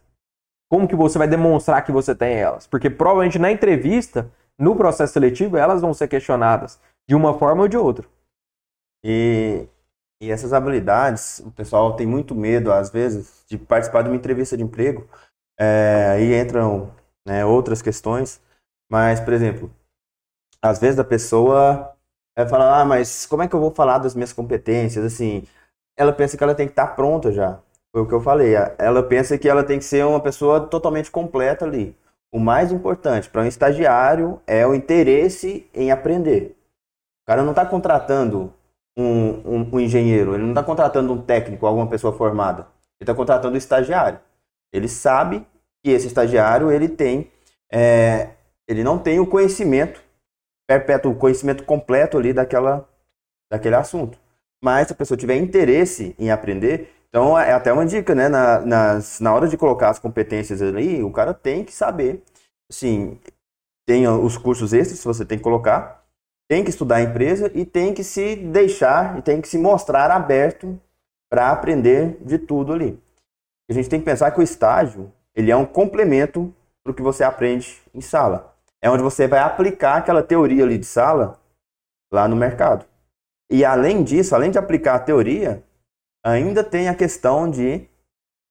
[0.69, 2.67] Como que você vai demonstrar que você tem elas?
[2.67, 7.67] Porque provavelmente na entrevista, no processo seletivo, elas vão ser questionadas de uma forma ou
[7.67, 8.05] de outra.
[9.03, 9.67] E,
[10.21, 14.57] e essas habilidades, o pessoal tem muito medo, às vezes, de participar de uma entrevista
[14.57, 15.07] de emprego.
[15.59, 16.93] É, aí entram
[17.25, 18.41] né, outras questões.
[18.89, 19.71] Mas, por exemplo,
[20.61, 21.93] às vezes a pessoa
[22.37, 25.03] vai falar, ah, mas como é que eu vou falar das minhas competências?
[25.03, 25.43] Assim,
[25.97, 27.59] ela pensa que ela tem que estar pronta já.
[27.91, 28.53] Foi o que eu falei.
[28.77, 31.95] Ela pensa que ela tem que ser uma pessoa totalmente completa ali.
[32.31, 36.55] O mais importante para um estagiário é o interesse em aprender.
[37.23, 38.53] O cara não está contratando
[38.97, 42.63] um, um, um, engenheiro, ele não está contratando um técnico, alguma pessoa formada.
[42.99, 44.19] Ele está contratando um estagiário.
[44.73, 45.45] Ele sabe
[45.83, 47.31] que esse estagiário ele tem,
[47.71, 48.29] é,
[48.67, 50.01] ele não tem o conhecimento
[50.67, 52.87] perpétuo o conhecimento completo ali daquela,
[53.49, 54.19] daquele assunto.
[54.61, 58.27] Mas se a pessoa tiver interesse em aprender, então é até uma dica, né?
[58.27, 62.21] Na, nas, na hora de colocar as competências ali, o cara tem que saber,
[62.69, 63.17] assim,
[63.85, 65.96] tem os cursos extras que você tem que colocar,
[66.47, 70.11] tem que estudar a empresa e tem que se deixar e tem que se mostrar
[70.11, 70.79] aberto
[71.29, 72.99] para aprender de tudo ali.
[73.69, 77.01] A gente tem que pensar que o estágio ele é um complemento para o que
[77.01, 81.39] você aprende em sala é onde você vai aplicar aquela teoria ali de sala
[82.11, 82.85] lá no mercado.
[83.49, 85.63] E além disso, além de aplicar a teoria,
[86.23, 87.87] ainda tem a questão de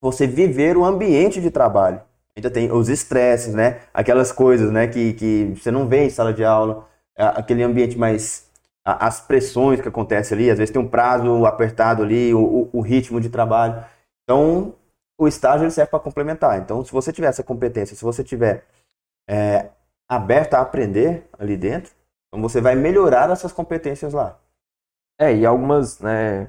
[0.01, 2.01] você viver o ambiente de trabalho.
[2.37, 3.81] Ainda tem os estresses, né?
[3.95, 8.47] Aquelas coisas, né, que, que você não vê em sala de aula, aquele ambiente mais
[8.85, 13.21] as pressões que acontecem ali, às vezes tem um prazo apertado ali, o, o ritmo
[13.21, 13.85] de trabalho.
[14.23, 14.77] Então,
[15.19, 16.59] o estágio serve para complementar.
[16.61, 18.65] Então, se você tiver essa competência, se você tiver
[19.29, 19.71] é,
[20.09, 21.93] aberta a aprender ali dentro,
[22.29, 24.39] então você vai melhorar essas competências lá.
[25.19, 26.49] É, e algumas, né,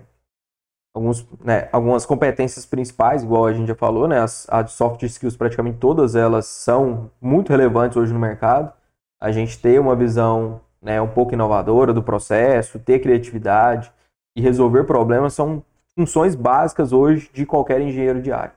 [0.93, 5.37] alguns, né, algumas competências principais, igual a gente já falou, né, as, as soft skills,
[5.37, 8.71] praticamente todas elas são muito relevantes hoje no mercado.
[9.19, 13.91] A gente ter uma visão né, um pouco inovadora do processo, ter criatividade
[14.35, 15.63] e resolver problemas são
[15.97, 18.53] funções básicas hoje de qualquer engenheiro de área.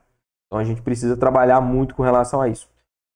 [0.47, 2.69] Então a gente precisa trabalhar muito com relação a isso.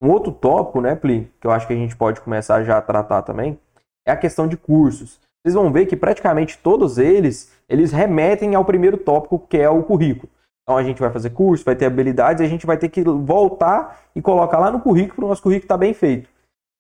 [0.03, 2.83] Um outro tópico, né, Pli, que eu acho que a gente pode começar já a
[2.83, 3.59] tratar também,
[4.07, 5.21] é a questão de cursos.
[5.43, 9.83] Vocês vão ver que praticamente todos eles, eles remetem ao primeiro tópico, que é o
[9.83, 10.31] currículo.
[10.63, 14.01] Então a gente vai fazer curso, vai ter habilidades, a gente vai ter que voltar
[14.17, 16.31] e colocar lá no currículo, para o nosso currículo está bem feito.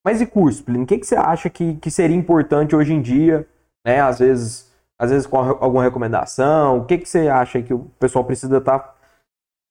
[0.04, 0.62] Mas e curso?
[0.68, 3.46] O que, que você acha que, que seria importante hoje em dia?
[3.84, 4.00] Né?
[4.00, 6.78] Às vezes, às vezes com alguma recomendação.
[6.78, 8.94] O que, que você acha que o pessoal precisa estar tá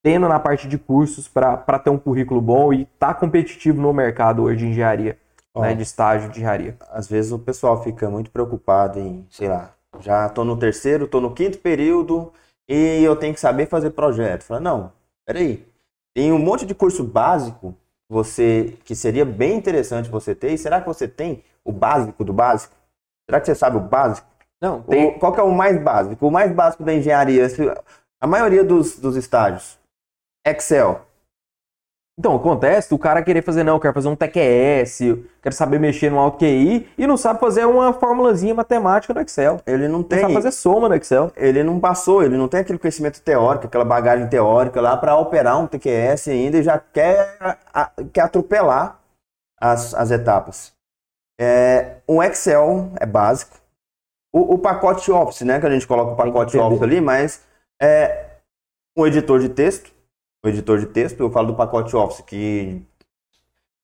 [0.04, 3.94] tendo na parte de cursos para ter um currículo bom e estar tá competitivo no
[3.94, 5.18] mercado hoje de engenharia,
[5.54, 6.76] Ó, né, de estágio de engenharia?
[6.90, 11.22] Às vezes o pessoal fica muito preocupado em, sei lá, já estou no terceiro, estou
[11.22, 12.34] no quinto período
[12.68, 14.44] e eu tenho que saber fazer projeto.
[14.44, 14.92] Fala, não,
[15.26, 15.66] peraí,
[16.14, 17.76] tem um monte de curso básico
[18.14, 20.54] você que seria bem interessante você ter.
[20.54, 22.76] E será que você tem o básico do básico?
[23.28, 24.28] Será que você sabe o básico?
[24.62, 25.08] Não, tem...
[25.08, 26.28] O, qual que é o mais básico?
[26.28, 27.48] O mais básico da engenharia,
[28.22, 29.78] a maioria dos, dos estágios,
[30.46, 31.06] Excel.
[32.18, 35.80] Então, acontece do cara querer fazer, não, eu quero fazer um TQS, eu quero saber
[35.80, 39.60] mexer no Auto QI e não sabe fazer uma formulazinha matemática no Excel.
[39.66, 40.20] Ele não Não tem.
[40.20, 41.32] sabe fazer soma no Excel.
[41.36, 45.60] Ele não passou, ele não tem aquele conhecimento teórico, aquela bagagem teórica lá para operar
[45.60, 47.36] um TQS ainda e já quer,
[47.74, 49.00] a- quer atropelar
[49.60, 50.72] as, as etapas.
[51.42, 53.58] É, o Excel é básico.
[54.32, 55.60] O, o pacote Office, né?
[55.60, 56.58] Que a gente coloca o pacote.
[56.60, 57.42] Office ali, mas
[57.82, 58.28] é
[58.96, 59.92] um editor de texto.
[60.46, 62.86] O editor de texto, eu falo do pacote Office, que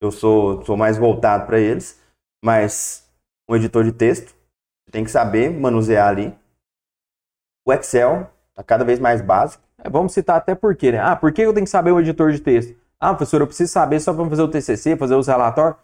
[0.01, 2.01] eu sou, sou mais voltado para eles,
[2.43, 3.09] mas
[3.47, 4.35] um editor de texto,
[4.91, 6.35] tem que saber manusear ali.
[7.65, 9.63] O Excel está cada vez mais básico.
[9.77, 10.99] É, vamos citar até por quê, né?
[10.99, 12.75] Ah, por que eu tenho que saber o editor de texto?
[12.99, 15.77] Ah, professor, eu preciso saber só para fazer o TCC, fazer os relatórios.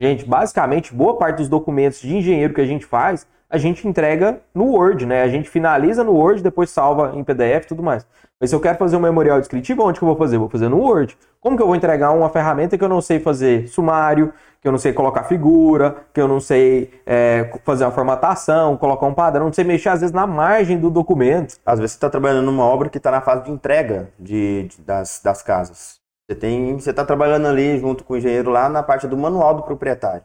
[0.00, 4.40] Gente, basicamente, boa parte dos documentos de engenheiro que a gente faz, a gente entrega
[4.54, 5.22] no Word, né?
[5.22, 8.06] A gente finaliza no Word, depois salva em PDF e tudo mais.
[8.40, 10.38] Mas se eu quero fazer um memorial descritivo, onde que eu vou fazer?
[10.38, 11.16] Vou fazer no Word.
[11.40, 14.72] Como que eu vou entregar uma ferramenta que eu não sei fazer sumário, que eu
[14.72, 19.46] não sei colocar figura, que eu não sei é, fazer uma formatação, colocar um padrão,
[19.46, 21.56] não sei mexer às vezes na margem do documento.
[21.64, 24.82] Às vezes você está trabalhando numa obra que está na fase de entrega de, de-
[24.82, 25.98] das, das casas.
[26.28, 29.54] Você tem, você está trabalhando ali junto com o engenheiro lá na parte do manual
[29.54, 30.22] do proprietário.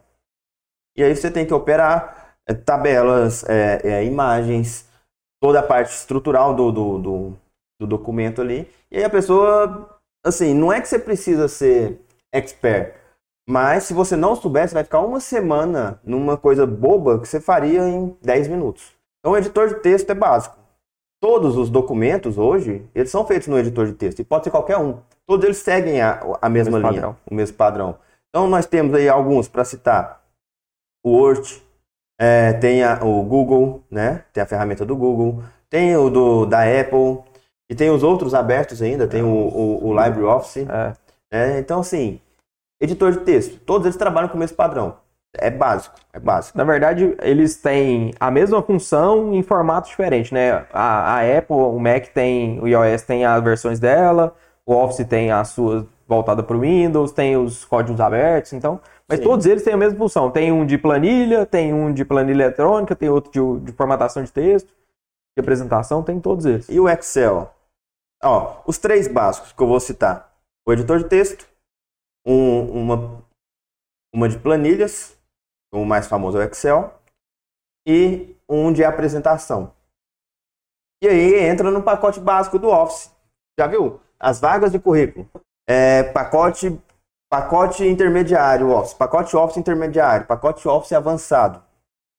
[0.95, 2.22] E aí você tem que operar
[2.65, 4.89] tabelas, é, é, imagens,
[5.41, 7.33] toda a parte estrutural do, do, do,
[7.81, 8.67] do documento ali.
[8.91, 11.99] E aí a pessoa, assim, não é que você precisa ser
[12.33, 12.95] expert,
[13.47, 17.39] mas se você não souber, você vai ficar uma semana numa coisa boba que você
[17.39, 18.93] faria em 10 minutos.
[19.19, 20.57] Então o editor de texto é básico.
[21.21, 24.77] Todos os documentos hoje, eles são feitos no editor de texto, e pode ser qualquer
[24.77, 24.99] um.
[25.25, 27.17] Todos eles seguem a, a mesma mesmo linha, padrão.
[27.29, 27.97] o mesmo padrão.
[28.29, 30.21] Então nós temos aí alguns para citar.
[31.05, 31.63] O Word,
[32.19, 34.23] é, tem a- o Google, né?
[34.33, 37.19] Tem a ferramenta do Google, tem o do, da Apple,
[37.69, 40.67] e tem os outros abertos ainda, tem o, o, o LibreOffice.
[40.69, 40.93] É.
[41.31, 41.59] né?
[41.59, 42.19] Então, assim,
[42.81, 44.97] editor de texto, todos eles trabalham com o mesmo padrão.
[45.35, 46.55] É básico, é básico.
[46.57, 50.65] Na verdade, eles têm a mesma função em formatos diferentes, né?
[50.71, 55.31] A, a Apple, o Mac tem, o iOS tem as versões dela, o Office tem
[55.31, 59.25] a sua voltada para o Windows, tem os códigos abertos, então, mas Sim.
[59.25, 60.29] todos eles têm a mesma função.
[60.31, 64.31] Tem um de planilha, tem um de planilha eletrônica, tem outro de, de formatação de
[64.31, 64.67] texto,
[65.35, 66.69] de apresentação, tem todos eles.
[66.69, 67.53] E o Excel?
[68.23, 70.33] Ó, os três básicos que eu vou citar:
[70.65, 71.47] o editor de texto,
[72.25, 73.23] um- uma,
[74.13, 75.17] uma de planilhas,
[75.73, 76.93] o mais famoso é o Excel,
[77.87, 79.73] e um de apresentação.
[81.03, 83.11] E aí entra no pacote básico do Office.
[83.59, 83.99] Já viu?
[84.17, 85.29] As vagas de currículo.
[85.67, 86.77] É, pacote,
[87.29, 91.61] pacote intermediário Office, pacote Office intermediário, pacote Office avançado.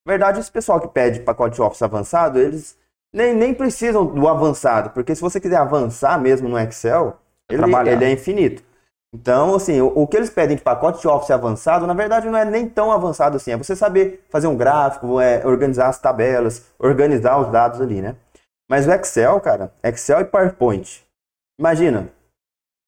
[0.06, 2.78] Na verdade, esse pessoal que pede pacote Office avançado, eles
[3.12, 7.18] nem, nem precisam do avançado, porque se você quiser avançar mesmo no Excel,
[7.50, 8.62] ele, ele é infinito.
[9.14, 12.36] Então, assim, o, o que eles pedem de pacote de Office avançado, na verdade, não
[12.36, 13.52] é nem tão avançado assim.
[13.52, 18.16] É você saber fazer um gráfico, é, organizar as tabelas, organizar os dados ali, né?
[18.68, 21.04] Mas o Excel, cara, Excel e PowerPoint.
[21.60, 22.08] Imagina,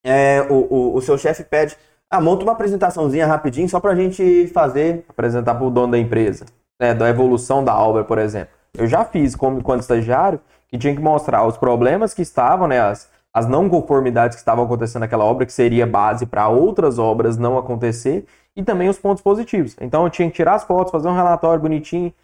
[0.06, 1.76] é, o, o, o seu chefe pede,
[2.08, 6.46] ah, monta uma apresentaçãozinha rapidinho só pra gente fazer Apresentar para o dono da empresa,
[6.80, 6.94] né?
[6.94, 8.54] Da evolução da obra, por exemplo.
[8.72, 12.80] Eu já fiz como quando estagiário, que tinha que mostrar os problemas que estavam, né?
[12.80, 17.36] As, as não conformidades que estavam acontecendo naquela obra, que seria base para outras obras
[17.36, 19.76] não acontecer, e também os pontos positivos.
[19.80, 22.14] Então eu tinha que tirar as fotos, fazer um relatório bonitinho,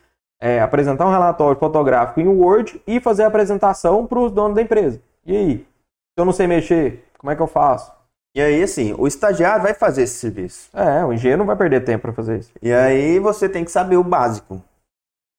[0.41, 4.63] é, apresentar um relatório fotográfico em Word e fazer a apresentação para os donos da
[4.63, 5.01] empresa.
[5.27, 5.59] E aí?
[5.59, 7.93] Se eu não sei mexer, como é que eu faço?
[8.35, 10.71] E aí, assim, o estagiário vai fazer esse serviço.
[10.77, 12.53] É, o engenheiro não vai perder tempo para fazer isso.
[12.63, 14.63] E aí você tem que saber o básico.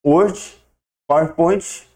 [0.06, 0.58] Word,
[1.08, 1.88] PowerPoint,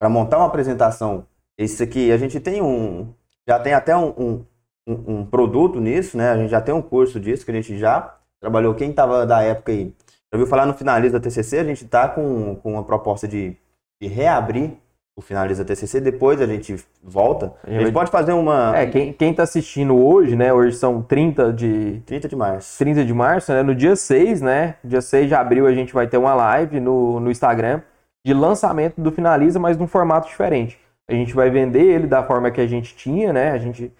[0.00, 1.26] para montar uma apresentação.
[1.58, 3.12] Esse aqui, a gente tem um.
[3.48, 4.44] Já tem até um, um,
[4.86, 6.30] um- um produto nisso, né?
[6.30, 8.74] A gente já tem um curso disso que a gente já trabalhou.
[8.74, 11.58] Quem estava da época aí, já ouviu falar no Finaliza TCC?
[11.58, 13.56] A gente está com, com uma proposta de,
[14.00, 14.76] de reabrir
[15.16, 16.00] o Finaliza TCC.
[16.00, 17.52] Depois a gente volta.
[17.62, 18.76] A gente pode fazer uma.
[18.76, 20.52] É, quem, quem tá assistindo hoje, né?
[20.52, 22.78] Hoje são 30 de, 30 de março.
[22.78, 23.62] 30 de março, né?
[23.62, 24.76] No dia 6, né?
[24.82, 27.80] Dia 6 de abril a gente vai ter uma live no, no Instagram
[28.26, 30.78] de lançamento do Finaliza, mas num formato diferente.
[31.08, 33.50] A gente vai vender ele da forma que a gente tinha, né?
[33.50, 33.92] A gente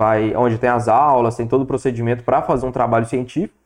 [0.00, 3.60] vai onde tem as aulas, tem todo o procedimento para fazer um trabalho científico.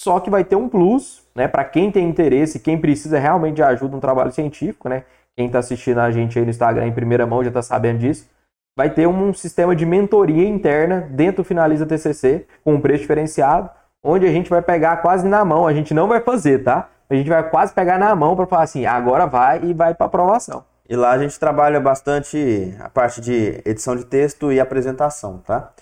[0.00, 1.48] Só que vai ter um plus, né?
[1.48, 5.04] Para quem tem interesse, quem precisa realmente de ajuda no trabalho científico, né?
[5.36, 8.28] Quem está assistindo a gente aí no Instagram em primeira mão já está sabendo disso.
[8.76, 13.70] Vai ter um sistema de mentoria interna dentro do Finaliza TCC, com um preço diferenciado,
[14.02, 15.66] onde a gente vai pegar quase na mão.
[15.66, 16.88] A gente não vai fazer, tá?
[17.08, 20.06] A gente vai quase pegar na mão para falar assim, agora vai e vai para
[20.06, 20.64] aprovação.
[20.88, 25.72] E lá a gente trabalha bastante a parte de edição de texto e apresentação, tá?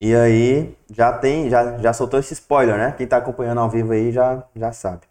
[0.00, 2.92] E aí já tem, já, já soltou esse spoiler, né?
[2.96, 5.02] Quem está acompanhando ao vivo aí já, já sabe.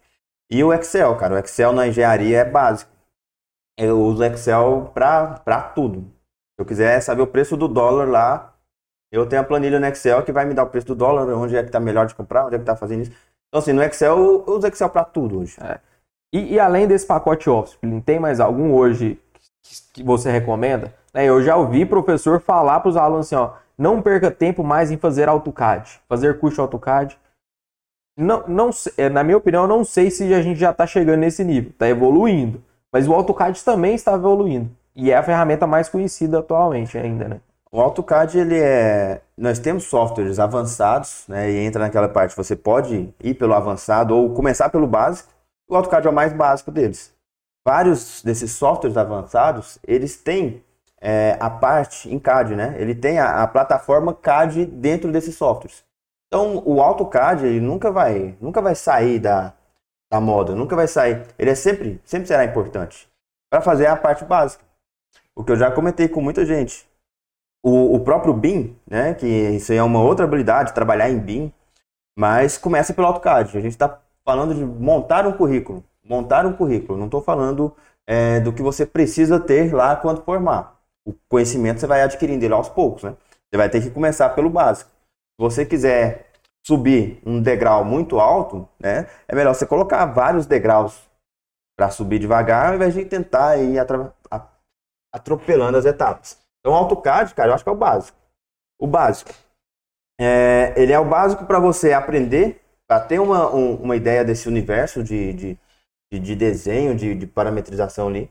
[0.50, 2.90] E o Excel, cara, o Excel na engenharia é básico.
[3.78, 6.00] Eu uso Excel para tudo.
[6.00, 8.54] Se eu quiser saber o preço do dólar lá,
[9.12, 11.56] eu tenho a planilha no Excel que vai me dar o preço do dólar, onde
[11.56, 13.12] é que está melhor de comprar, onde é que está fazendo isso.
[13.48, 15.56] Então, assim, no Excel, eu uso Excel para tudo hoje.
[15.60, 15.78] É.
[16.34, 19.20] E, e, além desse pacote Office, tem mais algum hoje
[19.92, 20.94] que você recomenda?
[21.12, 24.90] É, eu já ouvi professor falar para os alunos assim, ó, não perca tempo mais
[24.90, 27.18] em fazer AutoCAD, fazer curso AutoCAD.
[28.16, 31.20] Não, não, é, na minha opinião, eu não sei se a gente já está chegando
[31.20, 32.62] nesse nível, está evoluindo.
[32.92, 34.70] Mas o AutoCAD também está evoluindo.
[34.94, 37.40] E é a ferramenta mais conhecida atualmente ainda, né?
[37.70, 39.22] O AutoCAD, ele é...
[39.36, 41.50] Nós temos softwares avançados, né?
[41.50, 45.32] E entra naquela parte, você pode ir pelo avançado ou começar pelo básico.
[45.66, 47.14] O AutoCAD é o mais básico deles.
[47.66, 50.62] Vários desses softwares avançados, eles têm
[51.00, 52.76] é, a parte em CAD, né?
[52.78, 55.82] Ele tem a, a, plataforma CAD dentro desses softwares.
[56.28, 59.54] Então, o AutoCAD, ele nunca vai, nunca vai sair da,
[60.12, 61.22] da moda, nunca vai sair.
[61.38, 63.08] Ele é sempre, sempre será importante
[63.50, 64.62] para fazer a parte básica.
[65.34, 66.86] O que eu já comentei com muita gente.
[67.64, 71.52] O, o próprio BIM, né, que isso é uma outra habilidade, trabalhar em BIM,
[72.14, 73.56] mas começa pelo AutoCAD.
[73.56, 75.82] A gente está falando de montar um currículo.
[76.04, 76.98] Montar um currículo.
[76.98, 77.74] Não estou falando
[78.06, 80.78] é, do que você precisa ter lá quando formar.
[81.06, 83.14] O conhecimento você vai adquirindo ele aos poucos, né?
[83.50, 84.90] Você vai ter que começar pelo básico.
[84.90, 86.31] Se você quiser
[86.64, 91.10] subir um degrau muito alto, né, é melhor você colocar vários degraus
[91.76, 93.76] para subir devagar, ao invés de tentar ir
[95.12, 96.38] atropelando as etapas.
[96.60, 98.16] Então, AutoCAD, cara, eu acho que é o básico.
[98.80, 99.32] O básico.
[100.20, 104.48] É, ele é o básico para você aprender, para ter uma, um, uma ideia desse
[104.48, 105.58] universo de, de,
[106.12, 108.30] de, de desenho, de, de, parametrização ali.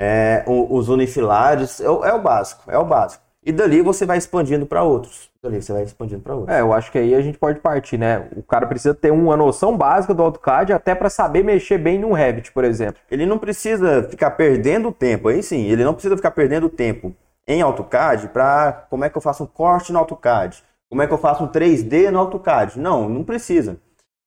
[0.00, 3.27] É, os unifilares, é, é o básico, é o básico.
[3.48, 5.30] E dali você vai expandindo para outros.
[5.42, 6.54] Dali você vai expandindo para outros.
[6.54, 8.28] É, eu acho que aí a gente pode partir, né?
[8.36, 12.12] O cara precisa ter uma noção básica do AutoCAD até para saber mexer bem no
[12.12, 13.00] Revit, por exemplo.
[13.10, 17.62] Ele não precisa ficar perdendo tempo, aí sim, ele não precisa ficar perdendo tempo em
[17.62, 21.18] AutoCAD para como é que eu faço um corte no AutoCAD, como é que eu
[21.18, 22.78] faço um 3D no AutoCAD.
[22.78, 23.78] Não, não precisa.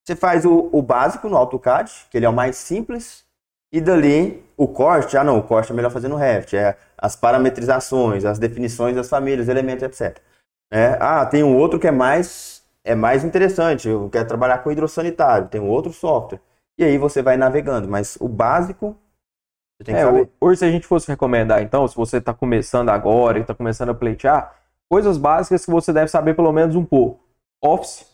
[0.03, 3.23] Você faz o, o básico no AutoCAD, que ele é o mais simples,
[3.71, 7.15] e dali, o corte, ah não, o corte é melhor fazer no Revit, é as
[7.15, 10.19] parametrizações, as definições das famílias, elementos, etc.
[10.71, 14.71] É, ah, tem um outro que é mais, é mais interessante, eu quero trabalhar com
[14.71, 16.39] hidrossanitário, tem um outro software.
[16.77, 18.95] E aí você vai navegando, mas o básico
[19.79, 20.29] você tem que é, saber.
[20.39, 23.89] Hoje, se a gente fosse recomendar, então, se você está começando agora e está começando
[23.89, 24.55] a pleitear,
[24.87, 27.19] coisas básicas que você deve saber pelo menos um pouco.
[27.63, 28.05] Office,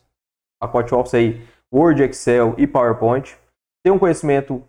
[0.62, 3.38] pacote Office aí, Word, Excel e PowerPoint.
[3.83, 4.63] Ter um conhecimento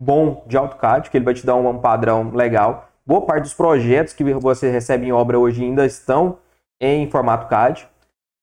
[0.00, 2.88] bom de AutoCAD, que ele vai te dar um padrão legal.
[3.04, 6.38] Boa parte dos projetos que você recebe em obra hoje ainda estão
[6.80, 7.88] em formato CAD.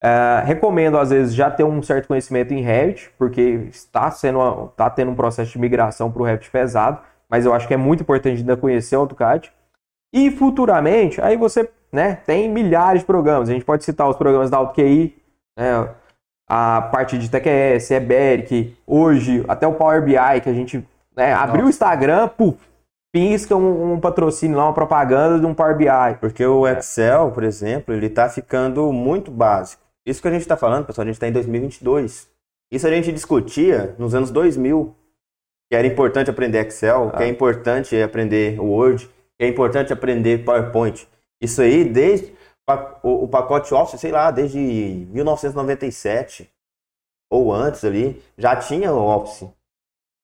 [0.04, 4.66] Uh, recomendo, às vezes, já ter um certo conhecimento em Revit, porque está, sendo uma,
[4.66, 7.78] está tendo um processo de migração para o Revit pesado, mas eu acho que é
[7.78, 9.52] muito importante ainda conhecer o AutoCAD.
[10.14, 13.50] E futuramente, aí você né, tem milhares de programas.
[13.50, 15.16] A gente pode citar os programas da AutoQI,
[15.58, 15.90] né,
[16.48, 20.86] a parte de TQS, EBERIC, hoje até o Power BI, que a gente
[21.16, 21.34] né?
[21.34, 22.58] Abriu o Instagram, puf,
[23.12, 26.18] pisca um, um, patrocínio lá, uma propaganda de um Power BI.
[26.20, 29.82] Porque o Excel, por exemplo, ele está ficando muito básico.
[30.06, 32.30] Isso que a gente está falando, pessoal, a gente está em 2022.
[32.72, 34.94] Isso a gente discutia nos anos 2000,
[35.70, 37.18] que era importante aprender Excel, ah.
[37.18, 41.08] que é importante aprender Word, que é importante aprender PowerPoint.
[41.42, 42.34] Isso aí, desde
[43.02, 46.50] o, o pacote Office, sei lá, desde 1997
[47.32, 49.48] ou antes ali, já tinha o Office.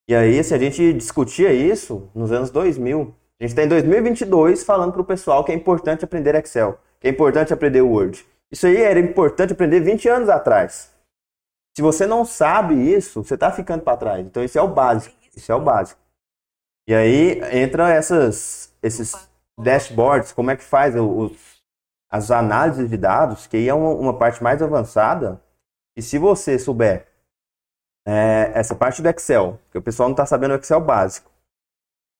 [0.07, 3.15] E aí, assim, a gente discutia isso nos anos 2000.
[3.39, 7.07] A gente está em 2022 falando para o pessoal que é importante aprender Excel, que
[7.07, 8.25] é importante aprender Word.
[8.51, 10.91] Isso aí era importante aprender 20 anos atrás.
[11.75, 14.25] Se você não sabe isso, você está ficando para trás.
[14.25, 15.15] Então, isso é o básico.
[15.35, 15.99] Isso é o básico.
[16.87, 19.13] E aí entra essas, esses
[19.57, 21.31] dashboards, como é que faz os,
[22.09, 25.41] as análises de dados, que aí é uma, uma parte mais avançada.
[25.95, 27.07] E se você souber
[28.05, 31.31] é, essa parte do Excel, que o pessoal não está sabendo o Excel básico.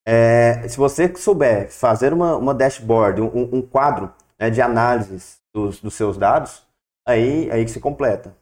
[0.06, 5.80] É, se você souber fazer uma, uma dashboard, um, um quadro né, de análise dos,
[5.80, 6.66] dos, seus dados,
[7.06, 8.34] aí, aí que se completa.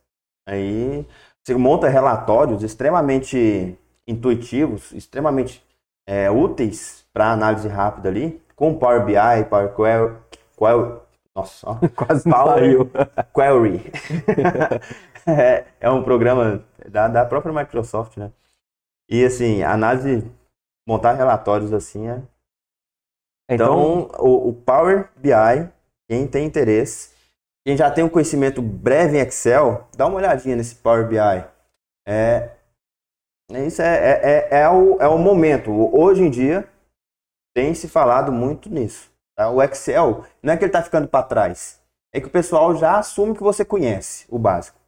[0.47, 1.07] Aí
[1.43, 5.63] você monta relatórios extremamente intuitivos, extremamente
[6.07, 11.01] é, úteis para análise rápida ali, com Power BI, Power Query,
[11.35, 11.67] nossa,
[11.97, 12.61] quase Power
[13.35, 13.93] Query.
[15.27, 18.33] é, é um programa da, da própria Microsoft, né?
[19.09, 20.31] E assim, análise,
[20.87, 22.23] montar relatórios assim é.
[23.51, 25.69] Então, então o, o, Power BI,
[26.09, 27.13] quem tem interesse,
[27.67, 31.19] quem já tem um conhecimento breve em Excel, dá uma olhadinha nesse Power BI.
[32.07, 32.51] É,
[33.53, 35.73] é isso é, é, é, é, o, é o momento.
[35.73, 36.69] Hoje em dia,
[37.53, 39.11] tem se falado muito nisso.
[39.37, 39.51] Tá?
[39.51, 41.81] O Excel, não é que ele está ficando para trás,
[42.13, 44.79] é que o pessoal já assume que você conhece o básico.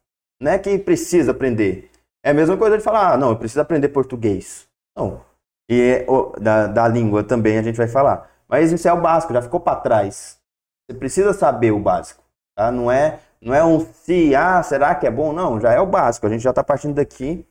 [0.40, 1.90] Não é que precisa aprender.
[2.24, 4.68] É a mesma coisa de falar, ah, não, eu preciso aprender português.
[4.96, 5.24] Não.
[5.70, 6.06] E é,
[6.40, 8.30] da, da língua também a gente vai falar.
[8.48, 10.38] Mas isso é o básico, já ficou para trás.
[10.84, 12.22] Você precisa saber o básico.
[12.56, 12.70] Tá?
[12.70, 15.32] Não, é, não é um se, ah, será que é bom?
[15.32, 16.26] Não, já é o básico.
[16.26, 17.46] A gente já está partindo daqui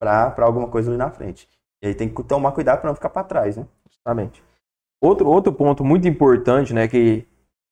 [0.00, 1.48] para alguma coisa ali na frente.
[1.82, 3.66] E aí tem que tomar cuidado para não ficar para trás, né?
[3.90, 4.42] Justamente.
[5.04, 7.26] Outro, outro ponto muito importante, né, que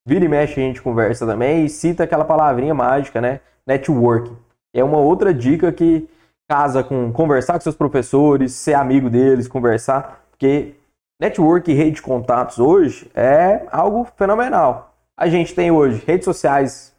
[0.07, 3.39] vira e mexe a gente conversa também e cita aquela palavrinha mágica, né?
[3.65, 4.31] Network.
[4.71, 6.07] É uma outra dica que
[6.47, 10.75] casa com conversar com seus professores, ser amigo deles, conversar, porque
[11.19, 14.93] network e rede de contatos hoje é algo fenomenal.
[15.17, 16.95] A gente tem hoje redes sociais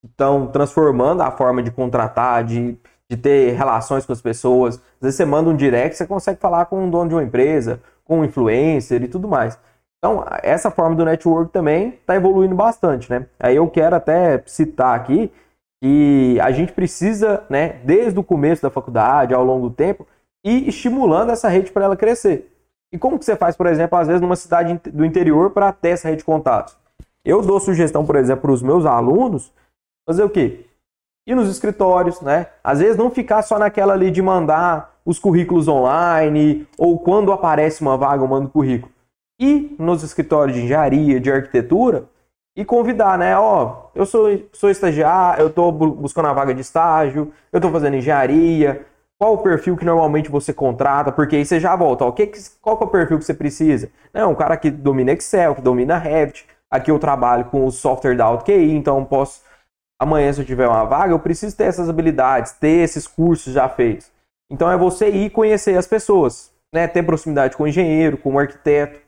[0.00, 2.78] que estão transformando a forma de contratar, de
[3.10, 4.76] de ter relações com as pessoas.
[4.76, 7.82] Às vezes você manda um direct, você consegue falar com um dono de uma empresa,
[8.10, 9.56] com influencer e tudo mais.
[9.98, 13.26] Então, essa forma do network também está evoluindo bastante, né?
[13.38, 15.30] Aí eu quero até citar aqui
[15.80, 20.04] que a gente precisa, né, desde o começo da faculdade, ao longo do tempo,
[20.44, 22.52] ir estimulando essa rede para ela crescer.
[22.92, 25.90] E como que você faz, por exemplo, às vezes numa cidade do interior para ter
[25.90, 26.76] essa rede de contatos?
[27.24, 29.52] Eu dou sugestão, por exemplo, para os meus alunos,
[30.04, 30.66] fazer o quê?
[31.30, 32.48] e nos escritórios, né?
[32.62, 37.82] Às vezes não ficar só naquela ali de mandar os currículos online ou quando aparece
[37.82, 38.92] uma vaga eu mando currículo.
[39.40, 42.04] E nos escritórios de engenharia, de arquitetura
[42.56, 43.38] e convidar, né?
[43.38, 47.96] Ó, eu sou, sou estagiário, eu estou buscando a vaga de estágio, eu estou fazendo
[47.96, 48.84] engenharia.
[49.18, 51.12] Qual o perfil que normalmente você contrata?
[51.12, 52.04] Porque aí você já volta.
[52.04, 52.30] Ó, que,
[52.60, 53.90] qual que é o perfil que você precisa?
[54.12, 56.46] Não, um cara que domina Excel, que domina Revit.
[56.70, 59.42] Aqui eu trabalho com o software da AutoQI, então posso
[60.00, 63.68] amanhã, se eu tiver uma vaga, eu preciso ter essas habilidades, ter esses cursos já
[63.68, 64.10] feitos.
[64.50, 66.88] Então é você ir conhecer as pessoas, né?
[66.88, 69.00] ter proximidade com o engenheiro, com o arquiteto,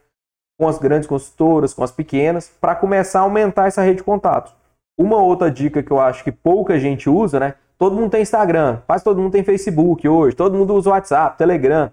[0.59, 4.55] com as grandes consultoras, com as pequenas, para começar a aumentar essa rede de contatos.
[4.97, 7.55] Uma outra dica que eu acho que pouca gente usa, né?
[7.77, 11.93] Todo mundo tem Instagram, quase todo mundo tem Facebook hoje, todo mundo usa WhatsApp, Telegram.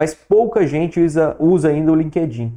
[0.00, 2.56] Mas pouca gente usa, usa ainda o LinkedIn,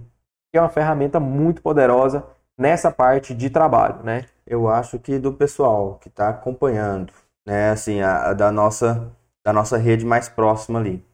[0.49, 2.23] que é uma ferramenta muito poderosa
[2.57, 4.25] nessa parte de trabalho, né?
[4.47, 7.11] Eu acho que do pessoal que está acompanhando,
[7.45, 9.11] né, assim, a, a, da nossa
[9.45, 11.05] da nossa rede mais próxima ali.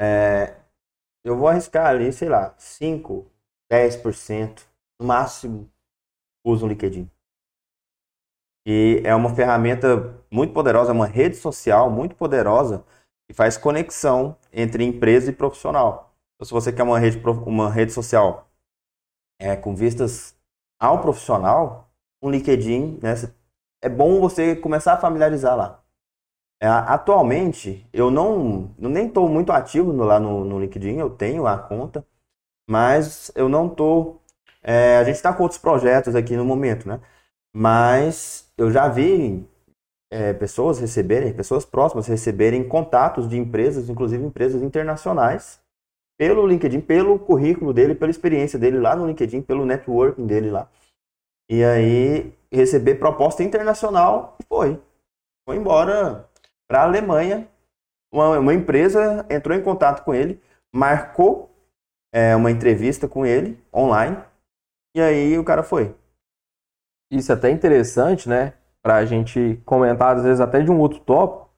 [0.00, 0.56] É,
[1.24, 3.30] eu vou arriscar ali, sei lá, 5,
[3.70, 4.66] 10%
[4.98, 5.70] no máximo
[6.44, 7.10] usam o LinkedIn.
[8.66, 12.84] E é uma ferramenta muito poderosa, uma rede social muito poderosa
[13.26, 16.14] que faz conexão entre empresa e profissional.
[16.34, 18.50] Então, se você quer uma rede, uma rede social
[19.38, 20.36] é, com vistas
[20.78, 21.90] ao profissional,
[22.22, 23.14] um LinkedIn, né?
[23.82, 25.79] É bom você começar a familiarizar lá.
[26.62, 31.08] É, atualmente, eu não, eu nem estou muito ativo no, lá no, no, LinkedIn, eu
[31.08, 32.06] tenho a conta,
[32.68, 34.20] mas eu não estou.
[34.62, 37.00] É, a gente está com outros projetos aqui no momento, né?
[37.54, 39.48] Mas eu já vi
[40.10, 45.60] é, pessoas receberem, pessoas próximas receberem contatos de empresas, inclusive empresas internacionais,
[46.18, 50.68] pelo LinkedIn, pelo currículo dele, pela experiência dele lá no LinkedIn, pelo networking dele lá.
[51.48, 54.80] E aí receber proposta internacional e foi.
[55.46, 56.28] Foi embora
[56.70, 57.48] para a Alemanha.
[58.12, 60.40] Uma, uma, empresa entrou em contato com ele,
[60.72, 61.50] marcou
[62.12, 64.16] é, uma entrevista com ele online
[64.94, 65.94] e aí o cara foi.
[67.10, 68.52] Isso é até interessante, né?
[68.80, 71.50] Para a gente comentar, às vezes, até de um outro tópico.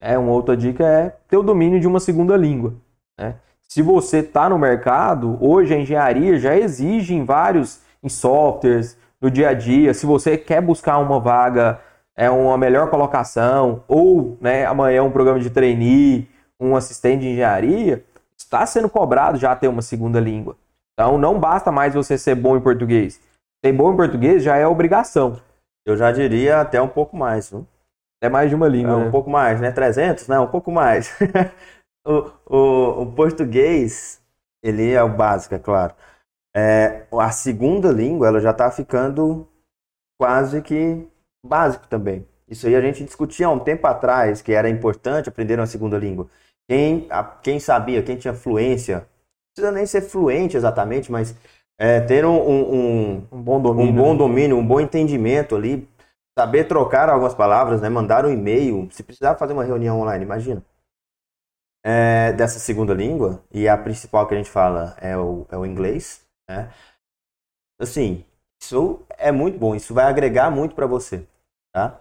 [0.00, 2.74] É, uma outra dica é ter o domínio de uma segunda língua.
[3.18, 3.36] Né?
[3.62, 9.30] Se você está no mercado, hoje a engenharia já exige em vários em softwares, no
[9.30, 9.92] dia a dia.
[9.94, 11.80] Se você quer buscar uma vaga,
[12.16, 16.28] é uma melhor colocação, ou né, amanhã um programa de trainee,
[16.60, 18.04] um assistente de engenharia,
[18.36, 20.56] está sendo cobrado já ter uma segunda língua.
[20.92, 23.20] Então não basta mais você ser bom em português.
[23.64, 25.40] Ser bom em português já é obrigação.
[25.84, 27.50] Eu já diria até um pouco mais.
[27.50, 27.66] Viu?
[28.22, 28.92] É mais de uma língua.
[28.92, 29.10] É um né?
[29.10, 29.72] pouco mais, né?
[29.72, 30.28] 300?
[30.28, 31.18] Não, um pouco mais.
[32.06, 34.22] o, o, o português,
[34.62, 35.94] ele é o básico, é claro.
[36.56, 39.48] É, a segunda língua ela já está ficando
[40.18, 41.06] quase que
[41.46, 42.26] básico também.
[42.48, 45.98] Isso aí a gente discutia há um tempo atrás que era importante aprender uma segunda
[45.98, 46.26] língua.
[46.68, 49.06] Quem, a, quem sabia, quem tinha fluência, não
[49.54, 51.34] precisa nem ser fluente exatamente, mas
[51.78, 54.18] é, ter um, um, um, bom domínio, um bom né?
[54.18, 55.88] domínio, um bom entendimento ali,
[56.38, 60.64] saber trocar algumas palavras, né, mandar um e-mail, se precisar fazer uma reunião online, imagina.
[61.86, 65.66] É, dessa segunda língua, e a principal que a gente fala é o, é o
[65.66, 66.72] inglês, né?
[67.78, 68.24] Assim,
[68.60, 69.74] isso é é muito bom.
[69.74, 71.26] Isso vai agregar muito para você,
[71.74, 72.00] tá?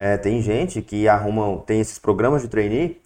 [0.00, 3.00] É, tem gente que arruma, tem esses programas de trainee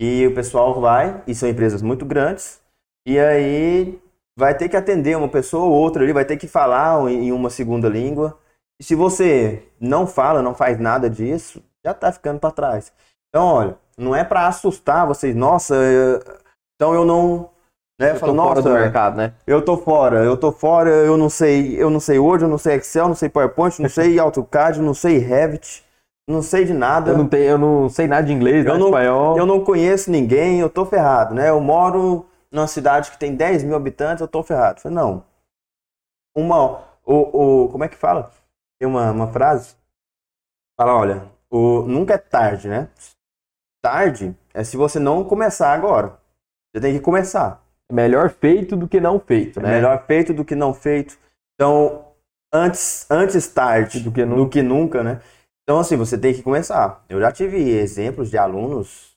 [0.00, 2.60] e o pessoal vai, e são empresas muito grandes,
[3.06, 4.00] e aí
[4.36, 7.50] vai ter que atender uma pessoa ou outra ali, vai ter que falar em uma
[7.50, 8.38] segunda língua.
[8.80, 12.92] E se você não fala, não faz nada disso, já tá ficando para trás.
[13.28, 15.76] Então, olha, não é para assustar vocês, nossa,
[16.74, 17.50] então eu não
[18.00, 18.12] né?
[18.12, 19.34] Eu, falo, nossa, do mercado, né?
[19.46, 22.56] Eu tô fora, eu tô fora, eu não sei, eu não sei Word, eu não
[22.56, 25.84] sei Excel, não sei PowerPoint, não sei AutoCAD, não sei Revit,
[26.26, 27.10] não sei de nada.
[27.10, 29.36] Eu não, tenho, eu não sei nada de inglês, eu não, espanhol.
[29.36, 31.50] Eu não conheço ninguém, eu tô ferrado, né?
[31.50, 34.78] Eu moro numa cidade que tem 10 mil habitantes, eu tô ferrado.
[34.78, 35.22] Eu falei, não.
[36.34, 38.30] Uma, o, o, como é que fala?
[38.80, 39.76] Tem uma, uma frase?
[40.80, 42.88] Fala, olha, o, nunca é tarde, né?
[43.82, 46.18] Tarde é se você não começar agora.
[46.72, 47.62] Você tem que começar.
[47.90, 49.70] Melhor feito do que não feito, né?
[49.70, 51.18] É melhor feito do que não feito.
[51.54, 52.06] Então,
[52.52, 55.20] antes, antes tarde do que, do que nunca, né?
[55.62, 57.04] Então, assim, você tem que começar.
[57.08, 59.16] Eu já tive exemplos de alunos.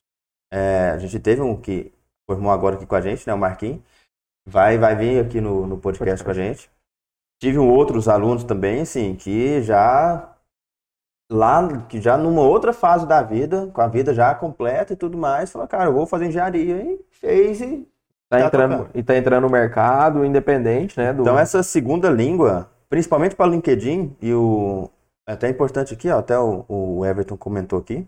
[0.52, 1.92] É, a gente teve um que
[2.30, 3.34] formou agora aqui com a gente, né?
[3.34, 3.82] O Marquinhos.
[4.46, 6.70] Vai, vai vir aqui no, no podcast com a gente.
[7.42, 10.34] Tive outros alunos também, assim, que já
[11.32, 15.18] lá, que já numa outra fase da vida, com a vida já completa e tudo
[15.18, 16.84] mais, falou, cara, eu vou fazer engenharia.
[16.84, 17.88] E fez e
[18.34, 21.14] Tá, tá entrando, e tá entrando no mercado independente, né?
[21.14, 21.22] Do...
[21.22, 24.90] Então essa segunda língua, principalmente para o LinkedIn, e o.
[25.28, 28.06] É até importante aqui, ó, até o, o Everton comentou aqui.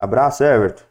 [0.00, 0.82] Abraço, Everton.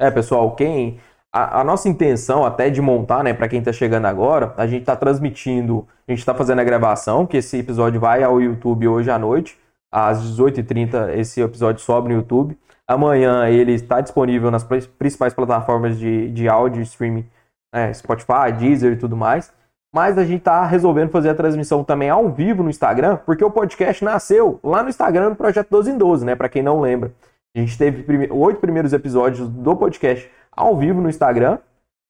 [0.00, 0.98] É, pessoal, quem.
[1.32, 4.86] A, a nossa intenção até de montar, né, para quem tá chegando agora, a gente
[4.86, 9.10] tá transmitindo, a gente tá fazendo a gravação, que esse episódio vai ao YouTube hoje
[9.10, 9.58] à noite,
[9.92, 12.58] às 18h30, esse episódio sobe no YouTube.
[12.88, 17.26] Amanhã ele está disponível nas principais plataformas de, de áudio streaming
[17.74, 19.52] né, Spotify, Deezer e tudo mais.
[19.94, 23.50] Mas a gente tá resolvendo fazer a transmissão também ao vivo no Instagram, porque o
[23.50, 26.34] podcast nasceu lá no Instagram no Projeto 12 em 12, né?
[26.34, 27.12] Para quem não lembra.
[27.56, 31.58] A gente teve prime oito primeiros episódios do podcast ao vivo no Instagram.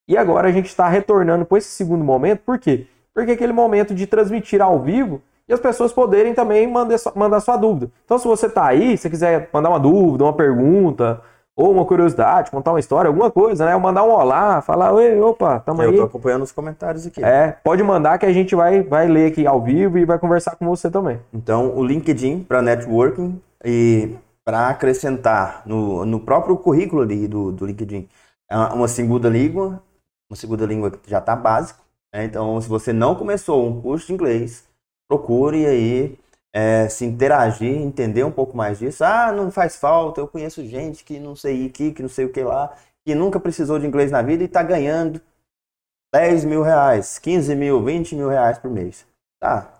[0.08, 2.40] E agora a gente está retornando para esse segundo momento.
[2.40, 2.86] Por quê?
[3.14, 7.40] Porque é aquele momento de transmitir ao vivo e as pessoas poderem também mandar, mandar
[7.40, 7.90] sua dúvida.
[8.04, 11.20] Então, se você está aí, se quiser mandar uma dúvida, uma pergunta,
[11.56, 13.74] ou uma curiosidade, contar uma história, alguma coisa, né?
[13.76, 15.96] Mandar um olá, falar, oi, opa, tamo Eu aí.
[15.96, 17.24] Eu tô acompanhando os comentários aqui.
[17.24, 20.54] É, pode mandar que a gente vai, vai ler aqui ao vivo e vai conversar
[20.56, 21.18] com você também.
[21.32, 27.64] Então, o LinkedIn para networking e para acrescentar no, no próprio currículo ali do, do
[27.64, 28.06] LinkedIn
[28.50, 29.82] é uma segunda língua,
[30.28, 31.80] uma segunda língua que já está básico.
[32.12, 32.26] Né?
[32.26, 34.64] Então, se você não começou um curso de inglês,
[35.08, 36.18] procure aí
[36.56, 39.04] é, se interagir, entender um pouco mais disso.
[39.04, 42.32] Ah, não faz falta, eu conheço gente que não sei aqui, que não sei o
[42.32, 45.20] que lá, que nunca precisou de inglês na vida e está ganhando
[46.14, 49.06] 10 mil reais, 15 mil, 20 mil reais por mês.
[49.38, 49.70] Tá,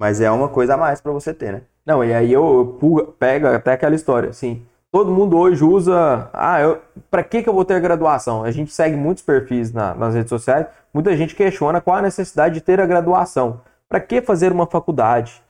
[0.00, 1.62] mas é uma coisa a mais para você ter, né?
[1.84, 6.60] Não, e aí eu, eu pego até aquela história, assim, todo mundo hoje usa, ah,
[6.60, 6.80] eu,
[7.10, 8.44] para que que eu vou ter graduação?
[8.44, 12.54] A gente segue muitos perfis na, nas redes sociais, muita gente questiona qual a necessidade
[12.54, 13.60] de ter a graduação.
[13.88, 15.44] Para que fazer uma faculdade?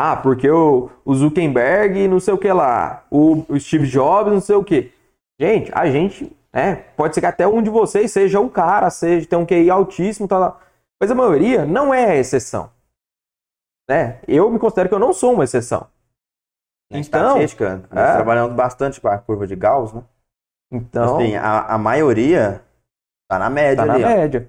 [0.00, 4.40] Ah, porque o, o Zuckerberg não sei o que lá, o, o Steve Jobs não
[4.40, 4.92] sei o que.
[5.40, 9.26] Gente, a gente, né, pode ser que até um de vocês seja um cara, seja,
[9.26, 10.60] tem um QI altíssimo, tá lá.
[11.00, 12.70] Mas a maioria não é a exceção.
[13.90, 14.20] Né?
[14.28, 15.88] Eu me considero que eu não sou uma exceção.
[16.92, 18.14] Na então, estatística, nós é.
[18.14, 20.04] trabalhamos bastante com a curva de Gauss, né?
[20.70, 22.62] Então, assim, a, a maioria
[23.28, 24.02] tá na média tá ali.
[24.02, 24.48] Na média.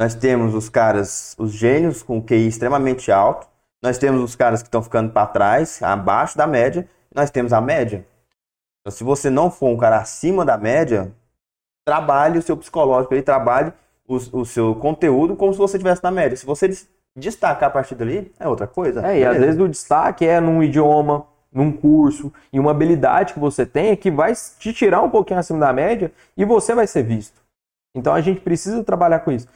[0.00, 3.46] Nós temos os caras, os gênios com QI extremamente alto,
[3.82, 7.60] nós temos os caras que estão ficando para trás, abaixo da média, nós temos a
[7.60, 8.06] média.
[8.80, 11.12] Então, se você não for um cara acima da média,
[11.84, 13.72] trabalhe o seu psicológico, ele trabalhe
[14.06, 16.36] o, o seu conteúdo como se você estivesse na média.
[16.36, 16.68] Se você
[17.16, 19.06] destacar a partir dali, é outra coisa.
[19.06, 23.40] É, e às vezes o destaque é num idioma, num curso, e uma habilidade que
[23.40, 27.02] você tem que vai te tirar um pouquinho acima da média e você vai ser
[27.02, 27.40] visto.
[27.94, 29.48] Então a gente precisa trabalhar com isso.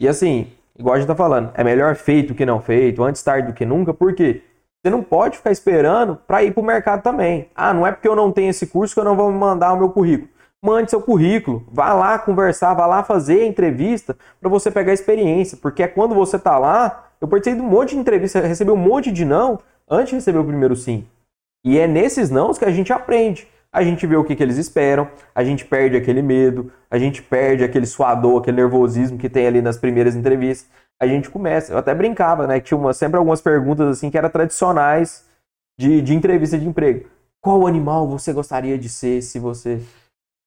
[0.00, 3.48] E assim, igual a gente tá falando, é melhor feito que não feito, antes tarde
[3.48, 4.42] do que nunca, por quê?
[4.82, 7.48] Você não pode ficar esperando para ir para o mercado também.
[7.54, 9.76] Ah, não é porque eu não tenho esse curso que eu não vou mandar o
[9.76, 10.28] meu currículo.
[10.60, 15.56] Mande seu currículo, vá lá conversar, vá lá fazer a entrevista para você pegar experiência,
[15.60, 18.76] porque é quando você tá lá, eu participei de um monte de entrevista, recebi um
[18.76, 21.06] monte de não antes de receber o primeiro sim.
[21.64, 24.58] E é nesses nãos que a gente aprende a gente vê o que, que eles
[24.58, 29.46] esperam, a gente perde aquele medo, a gente perde aquele suador, aquele nervosismo que tem
[29.46, 30.70] ali nas primeiras entrevistas.
[31.00, 32.60] A gente começa, eu até brincava, né?
[32.60, 35.26] Que tinha uma, sempre algumas perguntas assim que eram tradicionais
[35.78, 37.08] de, de entrevista de emprego.
[37.40, 39.82] Qual animal você gostaria de ser se você.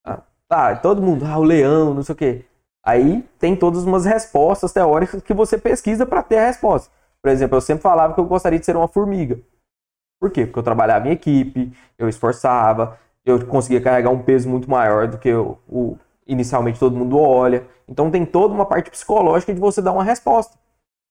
[0.06, 2.46] Ah, tá, todo mundo, ah, o leão, não sei o quê.
[2.86, 6.92] Aí tem todas umas respostas teóricas que você pesquisa para ter a resposta.
[7.24, 9.40] Por exemplo, eu sempre falava que eu gostaria de ser uma formiga.
[10.22, 10.46] Por quê?
[10.46, 15.18] Porque eu trabalhava em equipe, eu esforçava, eu conseguia carregar um peso muito maior do
[15.18, 15.98] que o, o
[16.28, 17.66] inicialmente todo mundo olha.
[17.88, 20.58] Então tem toda uma parte psicológica de você dar uma resposta.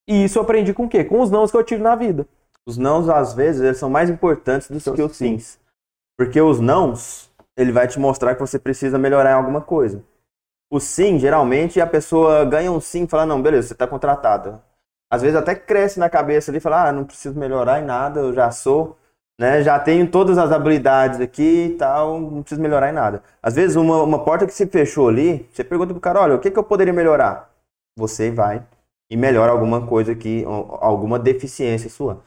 [0.08, 1.04] E isso eu aprendi com o quê?
[1.04, 2.26] Com os nãos que eu tive na vida.
[2.66, 5.58] Os nãos, às vezes, eles são mais importantes do que os sims.
[6.16, 10.02] Porque os nãos, ele vai te mostrar que você precisa melhorar em alguma coisa.
[10.70, 14.60] O sim, geralmente, a pessoa ganha um sim e fala, não, beleza, você está contratado.
[15.10, 18.20] Às vezes até cresce na cabeça ali e fala, ah, não preciso melhorar em nada,
[18.20, 18.96] eu já sou,
[19.38, 19.62] né?
[19.62, 23.22] Já tenho todas as habilidades aqui e tal, não preciso melhorar em nada.
[23.42, 26.40] Às vezes uma, uma porta que se fechou ali, você pergunta pro cara, olha, o
[26.40, 27.50] que, que eu poderia melhorar?
[27.96, 28.64] Você vai
[29.10, 30.44] e melhora alguma coisa aqui,
[30.80, 32.22] alguma deficiência sua.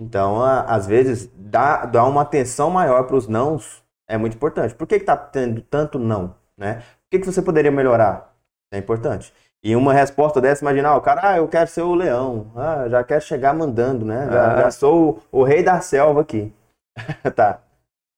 [0.00, 4.74] Então, às vezes, dar, dar uma atenção maior para os nãos é muito importante.
[4.74, 6.34] Por que está tendo tanto não?
[6.56, 6.82] Né?
[7.06, 8.34] O que, que você poderia melhorar?
[8.72, 9.32] É importante.
[9.62, 13.04] E uma resposta dessa, imaginar, o cara, ah, eu quero ser o leão, ah, já
[13.04, 14.26] quero chegar mandando, né?
[14.30, 14.60] Já, ah.
[14.62, 16.52] já sou o, o, rei da selva aqui.
[17.36, 17.60] tá.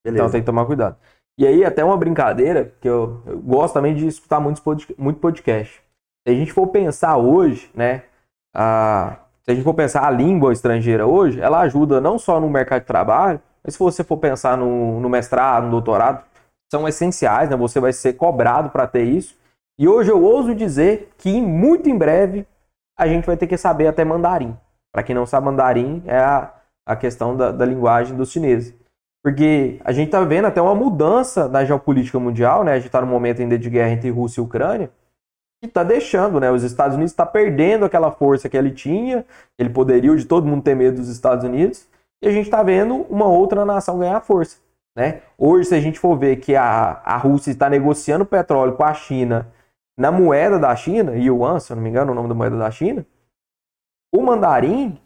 [0.05, 0.23] Beleza.
[0.23, 0.95] Então tem que tomar cuidado.
[1.37, 4.61] E aí, até uma brincadeira, que eu, eu gosto também de escutar muito,
[4.97, 5.81] muito podcast.
[6.25, 8.03] Se a gente for pensar hoje, né?
[8.55, 12.49] A, se a gente for pensar a língua estrangeira hoje, ela ajuda não só no
[12.49, 16.23] mercado de trabalho, mas se você for pensar no, no mestrado, no doutorado,
[16.71, 17.55] são essenciais, né?
[17.57, 19.35] Você vai ser cobrado para ter isso.
[19.77, 22.47] E hoje eu ouso dizer que muito em breve
[22.97, 24.55] a gente vai ter que saber até mandarim.
[24.91, 26.53] Para quem não sabe, mandarim é a,
[26.85, 28.75] a questão da, da linguagem dos chineses.
[29.23, 32.73] Porque a gente está vendo até uma mudança na geopolítica mundial, né?
[32.73, 34.91] A gente está num momento ainda de guerra entre Rússia e Ucrânia
[35.63, 36.51] que está deixando, né?
[36.51, 39.25] Os Estados Unidos está perdendo aquela força que ele tinha,
[39.57, 41.87] ele poderia de todo mundo ter medo dos Estados Unidos,
[42.21, 44.57] e a gente está vendo uma outra nação ganhar força,
[44.93, 45.21] né?
[45.37, 48.93] Hoje, se a gente for ver que a, a Rússia está negociando petróleo com a
[48.93, 49.52] China
[49.97, 52.71] na moeda da China, Yuan, se eu não me engano, o nome da moeda da
[52.71, 53.05] China,
[54.13, 54.99] o mandarim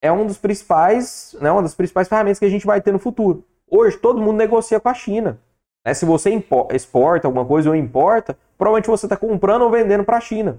[0.00, 2.98] é um dos principais, né, uma das principais ferramentas que a gente vai ter no
[2.98, 3.44] futuro.
[3.70, 5.38] Hoje, todo mundo negocia com a China.
[5.84, 5.94] Né?
[5.94, 6.30] Se você
[6.72, 10.58] exporta alguma coisa ou importa, provavelmente você está comprando ou vendendo para a China.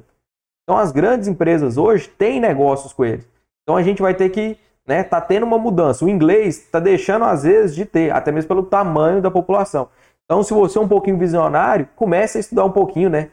[0.63, 3.27] Então as grandes empresas hoje têm negócios com eles.
[3.63, 6.03] Então a gente vai ter que né, tá tendo uma mudança.
[6.03, 9.89] O inglês está deixando às vezes de ter, até mesmo pelo tamanho da população.
[10.34, 13.29] Então se você é um pouquinho visionário, comece a estudar um pouquinho, né?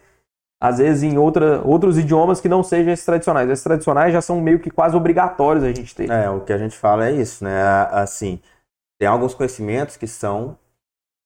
[0.63, 3.49] Às vezes em outra, outros idiomas que não sejam esses tradicionais.
[3.49, 6.11] Esses tradicionais já são meio que quase obrigatórios a gente ter.
[6.11, 7.59] É, o que a gente fala é isso, né?
[7.91, 8.39] Assim,
[8.99, 10.59] tem alguns conhecimentos que são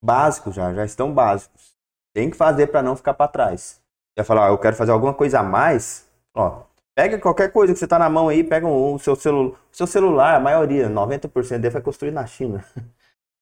[0.00, 1.72] básicos já, já estão básicos.
[2.14, 3.80] Tem que fazer para não ficar para trás.
[4.16, 6.62] Vai falar, eu quero fazer alguma coisa a mais, ó,
[6.96, 10.36] pega qualquer coisa que você tá na mão aí, pega o seu, celu seu celular,
[10.36, 12.64] a maioria, 90% dele foi construído na China.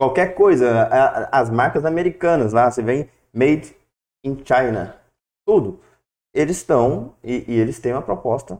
[0.02, 0.88] qualquer coisa,
[1.30, 3.72] as marcas americanas lá, você vem made
[4.24, 4.96] in China,
[5.46, 5.78] tudo.
[6.34, 8.58] Eles estão, e, e, eles têm uma proposta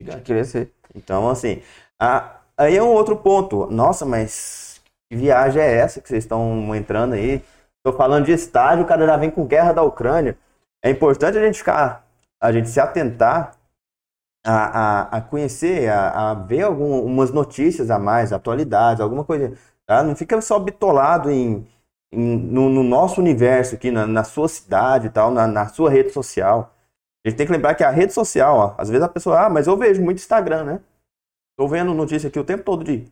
[0.00, 0.72] de crescer.
[0.94, 1.60] Então, assim,
[2.00, 3.66] a, aí é um outro ponto.
[3.66, 4.80] Nossa, mas
[5.10, 7.42] que viagem é essa que vocês estão entrando aí?
[7.78, 10.38] Estou falando de estágio, o cara já vem com guerra da Ucrânia.
[10.84, 12.06] É importante a gente ficar,
[12.40, 13.56] a gente se atentar
[14.44, 19.52] a, a, a conhecer, a, a ver algumas notícias a mais, atualidades, alguma coisa.
[19.86, 20.02] Tá?
[20.02, 21.66] Não fica só bitolado em,
[22.12, 25.90] em no, no, nosso universo aqui, na, na sua cidade e tal, na, na, sua
[25.90, 26.74] rede social.
[27.24, 29.50] A gente tem que lembrar que a rede social, ó, às vezes a pessoa, ah,
[29.50, 30.80] mas eu vejo muito Instagram, né?
[31.56, 33.10] Tô vendo notícia aqui o tempo todo de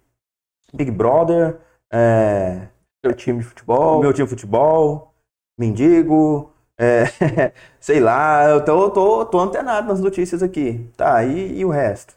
[0.72, 1.58] Big Brother,
[1.92, 2.68] é,
[3.04, 4.00] meu time de futebol.
[4.00, 5.14] Meu time de futebol,
[5.58, 7.04] mendigo, é,
[7.78, 10.90] sei lá, eu tô, tô, tô antenado nas notícias aqui.
[10.96, 12.16] Tá, e, e o resto?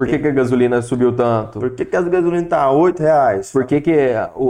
[0.00, 1.60] Por que, que, a gasolina subiu tanto?
[1.60, 3.52] Por que, que a gasolina tá 8 reais?
[3.52, 3.92] Por que, que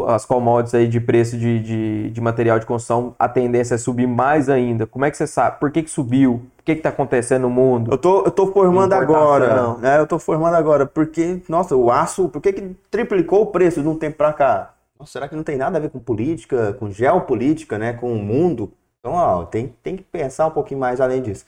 [0.07, 4.07] as commodities aí de preço de, de, de, material de construção, a tendência é subir
[4.07, 4.87] mais ainda?
[4.87, 5.59] Como é que você sabe?
[5.59, 6.35] Por que, que subiu?
[6.57, 7.91] O que está acontecendo no mundo?
[7.91, 9.77] Eu tô, eu tô formando agora.
[9.79, 9.99] Né?
[9.99, 10.87] Eu tô formando agora.
[10.87, 14.75] Porque, nossa, o aço, por que, que triplicou o preço de um tempo para cá?
[14.97, 17.93] Nossa, será que não tem nada a ver com política, com geopolítica, né?
[17.93, 18.73] Com o mundo?
[19.01, 21.45] Então, ó, tem, tem que pensar um pouquinho mais além disso.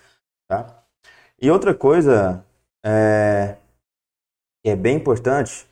[0.49, 0.67] Tá?
[1.41, 2.45] E outra coisa,
[2.85, 3.59] é,
[4.63, 5.67] que é bem importante,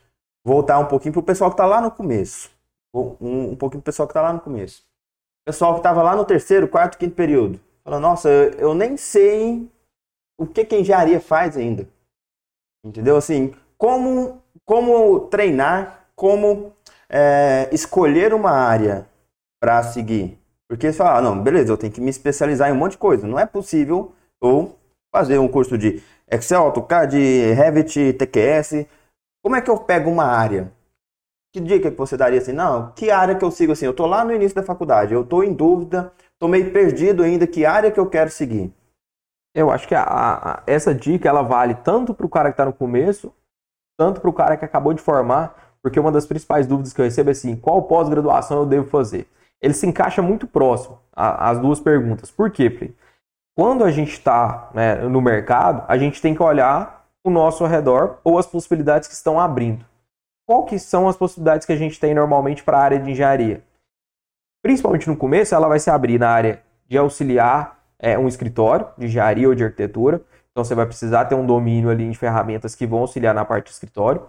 [0.45, 2.51] voltar um pouquinho para o pessoal que está lá no começo.
[2.93, 4.83] Um, um pouquinho para o pessoal que está lá no começo.
[5.45, 7.59] Pessoal que estava lá no terceiro, quarto, quinto período.
[7.83, 9.67] Fala, nossa, eu, eu nem sei
[10.39, 11.87] o que, que a engenharia faz ainda.
[12.83, 13.15] Entendeu?
[13.15, 16.73] Assim, como, como treinar, como
[17.09, 19.07] é, escolher uma área
[19.59, 20.37] para seguir.
[20.69, 22.97] Porque você fala, ah, não, beleza, eu tenho que me especializar em um monte de
[22.97, 23.27] coisa.
[23.27, 24.75] Não é possível eu
[25.13, 26.01] fazer um curso de
[26.31, 27.17] Excel, AutoCAD,
[27.53, 28.87] Revit, TQS.
[29.43, 30.71] Como é que eu pego uma área?
[31.53, 32.53] Que dica que você daria assim?
[32.53, 33.85] Não, que área que eu sigo assim?
[33.85, 37.45] Eu estou lá no início da faculdade, eu estou em dúvida, estou meio perdido ainda,
[37.45, 38.73] que área que eu quero seguir?
[39.53, 42.63] Eu acho que a, a, essa dica ela vale tanto para o cara que está
[42.63, 43.33] no começo,
[43.99, 47.05] tanto para o cara que acabou de formar, porque uma das principais dúvidas que eu
[47.05, 49.27] recebo é assim: qual pós-graduação eu devo fazer?
[49.61, 52.31] Ele se encaixa muito próximo as duas perguntas.
[52.31, 52.95] Por quê, Play?
[53.61, 58.17] Quando a gente está né, no mercado, a gente tem que olhar o nosso redor
[58.23, 59.85] ou as possibilidades que estão abrindo.
[60.47, 63.63] Qual que são as possibilidades que a gente tem normalmente para a área de engenharia?
[64.63, 69.05] Principalmente no começo, ela vai se abrir na área de auxiliar é, um escritório de
[69.05, 70.23] engenharia ou de arquitetura.
[70.49, 73.65] Então você vai precisar ter um domínio ali de ferramentas que vão auxiliar na parte
[73.65, 74.25] de escritório.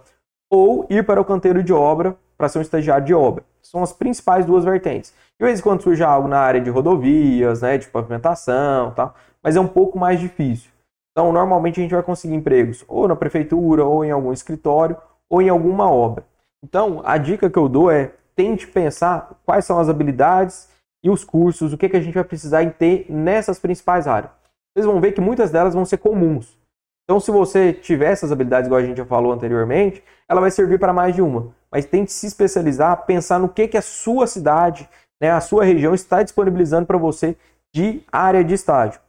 [0.47, 3.43] Ou ir para o canteiro de obra para ser um estagiário de obra.
[3.63, 5.11] São as principais duas vertentes.
[5.43, 9.13] De vez em quando surge algo na área de rodovias, né, de pavimentação tal,
[9.43, 10.71] mas é um pouco mais difícil.
[11.11, 14.95] Então, normalmente a gente vai conseguir empregos ou na prefeitura, ou em algum escritório,
[15.29, 16.23] ou em alguma obra.
[16.63, 20.69] Então, a dica que eu dou é tente pensar quais são as habilidades
[21.03, 24.31] e os cursos, o que, que a gente vai precisar em ter nessas principais áreas.
[24.73, 26.57] Vocês vão ver que muitas delas vão ser comuns.
[27.03, 30.79] Então, se você tiver essas habilidades, igual a gente já falou anteriormente, ela vai servir
[30.79, 31.53] para mais de uma.
[31.69, 34.87] Mas tente se especializar, pensar no que, que a sua cidade,
[35.23, 37.37] né, a sua região está disponibilizando para você
[37.73, 38.99] de área de estágio.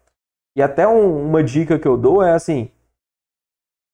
[0.56, 2.70] E até um, uma dica que eu dou é assim: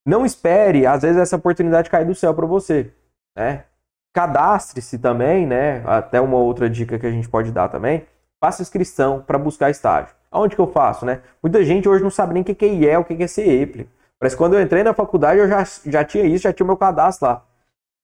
[0.06, 2.92] não espere, às vezes, essa oportunidade cair do céu para você.
[3.34, 3.64] Né?
[4.12, 5.82] Cadastre-se também, né?
[5.86, 8.06] Até uma outra dica que a gente pode dar também.
[8.38, 10.14] Faça inscrição para buscar estágio.
[10.30, 11.22] Aonde que eu faço, né?
[11.42, 13.88] Muita gente hoje não sabe nem o que é IE, o que é CEPLE.
[14.18, 16.66] Parece que quando eu entrei na faculdade eu já, já tinha isso, já tinha o
[16.66, 17.46] meu cadastro lá.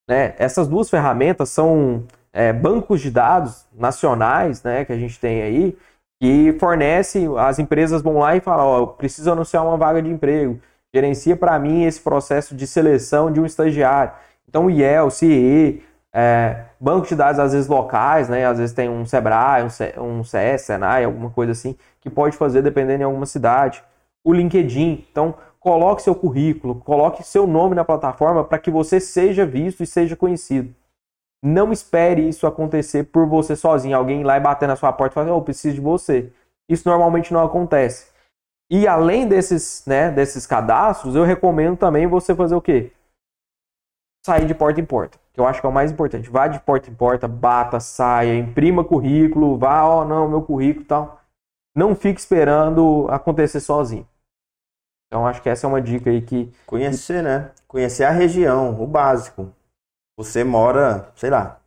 [0.09, 0.35] Né?
[0.39, 2.07] Essas duas ferramentas são
[2.37, 5.77] é, bancos de dados nacionais né, que a gente tem aí,
[6.21, 10.11] que fornece, as empresas vão lá e falam, ó, oh, preciso anunciar uma vaga de
[10.11, 10.61] emprego,
[10.95, 14.13] gerencia para mim esse processo de seleção de um estagiário.
[14.47, 15.83] Então o IEL, CIE,
[16.13, 18.47] é, banco de dados, às vezes locais, né?
[18.47, 19.63] Às vezes tem um Sebrae,
[19.99, 23.83] um, CS, Senai, alguma coisa assim, que pode fazer dependendo em alguma cidade.
[24.25, 25.07] O LinkedIn.
[25.11, 29.87] Então, coloque seu currículo, coloque seu nome na plataforma para que você seja visto e
[29.87, 30.75] seja conhecido.
[31.47, 33.97] Não espere isso acontecer por você sozinho.
[33.97, 36.33] Alguém ir lá e bater na sua porta e falar, oh, eu preciso de você.
[36.69, 38.11] Isso normalmente não acontece.
[38.71, 42.93] E além desses, né, desses cadastros, eu recomendo também você fazer o quê?
[44.27, 46.31] Sair de porta em porta que eu acho que é o mais importante.
[46.31, 50.83] Vá de porta em porta, bata, saia, imprima currículo, vá, ó, oh, não, meu currículo
[50.83, 51.21] e tal.
[51.77, 54.09] Não fique esperando acontecer sozinho.
[55.07, 56.51] Então acho que essa é uma dica aí que.
[56.65, 57.51] Conhecer, né?
[57.69, 59.53] Conhecer a região, o básico.
[60.19, 61.61] Você mora, sei lá,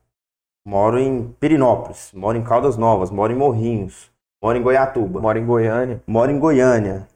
[0.65, 5.21] moro em Pirinópolis, moro em Caldas Novas, moro em Morrinhos, moro em Goiatuba.
[5.21, 6.03] Moro em Goiânia.
[6.07, 7.07] Moro em Goiânia.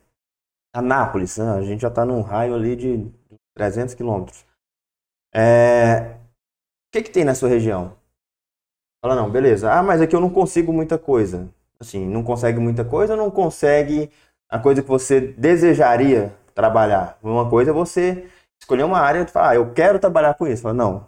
[0.76, 1.52] Anápolis, né?
[1.52, 3.12] a gente já está num raio ali de
[3.56, 4.46] 300 quilômetros.
[5.34, 6.18] É,
[6.94, 7.98] que, que tem na sua região?
[9.04, 9.72] Fala, não, beleza.
[9.72, 11.50] Ah, mas aqui eu não consigo muita coisa.
[11.80, 14.12] Assim, não consegue muita coisa ou não consegue
[14.48, 17.18] a coisa que você desejaria trabalhar?
[17.22, 18.30] Uma coisa é você
[18.62, 20.62] escolher uma área e falar, ah, eu quero trabalhar com isso.
[20.62, 21.08] Fala, não,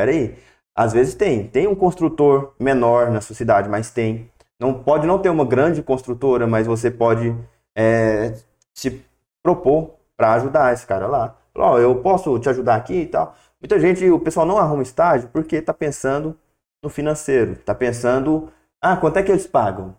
[0.00, 0.34] peraí.
[0.74, 1.46] Às vezes tem.
[1.46, 4.30] Tem um construtor menor na sua cidade, mas tem.
[4.58, 7.36] Não pode não ter uma grande construtora, mas você pode
[7.76, 8.34] é,
[8.74, 9.04] se
[9.42, 11.36] propor para ajudar esse cara lá.
[11.54, 13.34] Ó, oh, eu posso te ajudar aqui e tal.
[13.60, 16.36] Muita gente, o pessoal não arruma estágio porque está pensando
[16.82, 19.94] no financeiro, está pensando, ah, quanto é que eles pagam?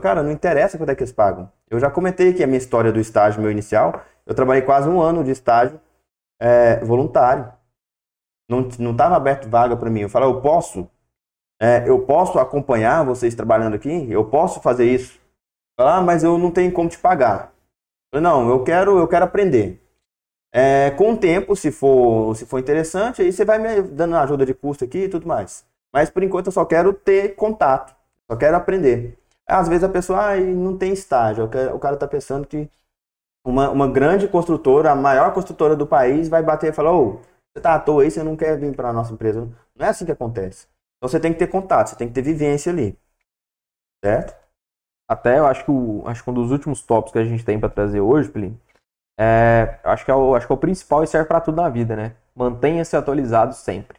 [0.00, 1.48] Cara, não interessa quanto é que eles pagam.
[1.70, 4.02] Eu já comentei aqui a minha história do estágio meu inicial.
[4.26, 5.80] Eu trabalhei quase um ano de estágio
[6.40, 7.52] é, voluntário.
[8.48, 10.00] Não estava aberto vaga para mim.
[10.00, 10.88] Eu falei, eu posso,
[11.60, 14.10] é, eu posso acompanhar vocês trabalhando aqui?
[14.10, 15.20] Eu posso fazer isso?
[15.78, 17.52] Ah, mas eu não tenho como te pagar.
[18.12, 19.80] Eu falei, não, eu quero, eu quero aprender.
[20.52, 24.46] É, com o tempo, se for, se for interessante, aí você vai me dando ajuda
[24.46, 25.66] de custo aqui e tudo mais.
[25.92, 27.94] Mas por enquanto eu só quero ter contato,
[28.30, 29.18] só quero aprender.
[29.46, 32.70] Às vezes a pessoa ah, não tem estágio, o cara está pensando que
[33.44, 37.20] uma, uma grande construtora, a maior construtora do país, vai bater e falar: Ô,
[37.54, 39.48] você tá à toa aí, você não quer vir para nossa empresa.
[39.76, 40.66] Não é assim que acontece.
[40.96, 42.98] Então você tem que ter contato, você tem que ter vivência ali.
[44.04, 44.34] Certo?
[45.08, 47.60] Até eu acho que, o, acho que um dos últimos tópicos que a gente tem
[47.60, 48.58] para trazer hoje, Pelinho,
[49.18, 51.68] é, acho, que é o, acho que é o principal e serve para tudo na
[51.68, 52.16] vida, né?
[52.34, 53.98] Mantenha-se atualizado sempre.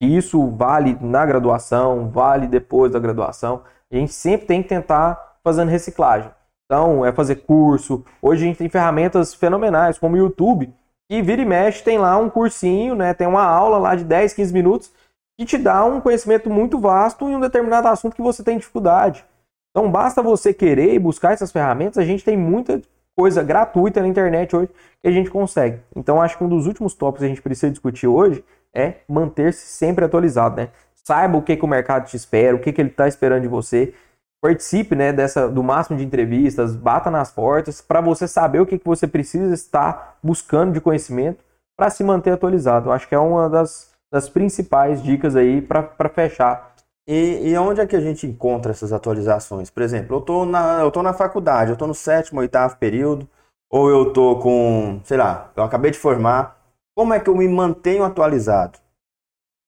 [0.00, 3.62] Isso vale na graduação, vale depois da graduação.
[3.90, 6.30] A gente sempre tem que tentar fazendo reciclagem.
[6.64, 8.04] Então, é fazer curso.
[8.20, 10.74] Hoje a gente tem ferramentas fenomenais, como o YouTube,
[11.10, 13.14] e vira e mexe tem lá um cursinho, né?
[13.14, 14.92] Tem uma aula lá de 10, 15 minutos
[15.38, 19.24] que te dá um conhecimento muito vasto em um determinado assunto que você tem dificuldade.
[19.70, 21.98] Então, basta você querer e buscar essas ferramentas.
[21.98, 22.80] A gente tem muita
[23.14, 24.70] coisa gratuita na internet hoje
[25.02, 25.80] que a gente consegue.
[25.94, 28.42] Então, acho que um dos últimos tópicos que a gente precisa discutir hoje
[28.74, 30.70] é manter-se sempre atualizado, né?
[30.94, 33.48] Saiba o que, que o mercado te espera, o que, que ele está esperando de
[33.48, 33.94] você.
[34.42, 38.78] Participe né, dessa, do máximo de entrevistas, bata nas portas, para você saber o que,
[38.78, 41.44] que você precisa estar buscando de conhecimento
[41.76, 42.88] para se manter atualizado.
[42.88, 46.74] Eu acho que é uma das das principais dicas aí para fechar.
[47.08, 49.70] E, e onde é que a gente encontra essas atualizações?
[49.70, 53.28] Por exemplo, eu tô na, eu tô na faculdade, eu tô no sétimo, oitavo período,
[53.70, 56.56] ou eu tô com, sei lá, eu acabei de formar.
[56.96, 58.78] Como é que eu me mantenho atualizado?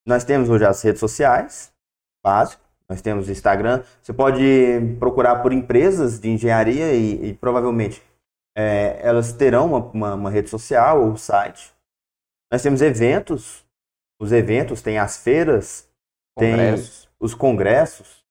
[0.06, 1.72] Nós temos hoje as redes sociais,
[2.24, 2.62] básico.
[2.88, 3.82] Nós temos Instagram.
[4.02, 8.02] Você pode procurar por empresas de engenharia e, e provavelmente
[8.56, 11.72] é, elas terão uma, uma, uma, rede social ou site.
[12.50, 13.64] Nós temos eventos.
[14.20, 15.88] Os eventos têm as feiras,
[16.36, 17.02] congressos.
[17.02, 18.24] tem os congressos.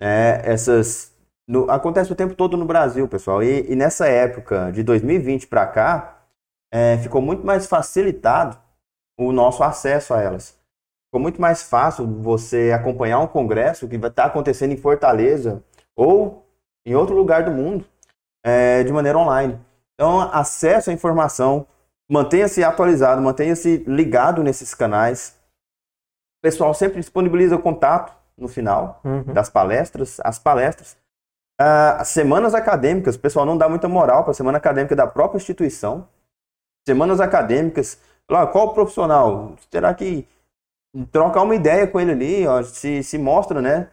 [0.00, 1.14] É, essas
[1.46, 3.42] no, acontece o tempo todo no Brasil, pessoal.
[3.42, 6.24] E, e nessa época de 2020 para cá,
[6.72, 8.58] é, ficou muito mais facilitado
[9.18, 10.57] o nosso acesso a elas
[11.08, 15.62] ficou muito mais fácil você acompanhar um congresso que vai estar acontecendo em Fortaleza
[15.96, 16.46] ou
[16.86, 17.84] em outro lugar do mundo
[18.44, 19.58] é, de maneira online.
[19.94, 21.66] Então, acesso à informação,
[22.08, 25.34] mantenha-se atualizado, mantenha-se ligado nesses canais.
[26.38, 29.32] O pessoal sempre disponibiliza o contato no final uhum.
[29.32, 30.96] das palestras, as palestras.
[31.60, 35.38] Ah, semanas acadêmicas, o pessoal não dá muita moral para a semana acadêmica da própria
[35.38, 36.06] instituição.
[36.86, 38.00] Semanas acadêmicas,
[38.30, 39.56] lá, qual profissional?
[39.70, 40.28] Será que
[41.06, 43.88] trocar uma ideia com ele ali, ó, se, se mostra, né?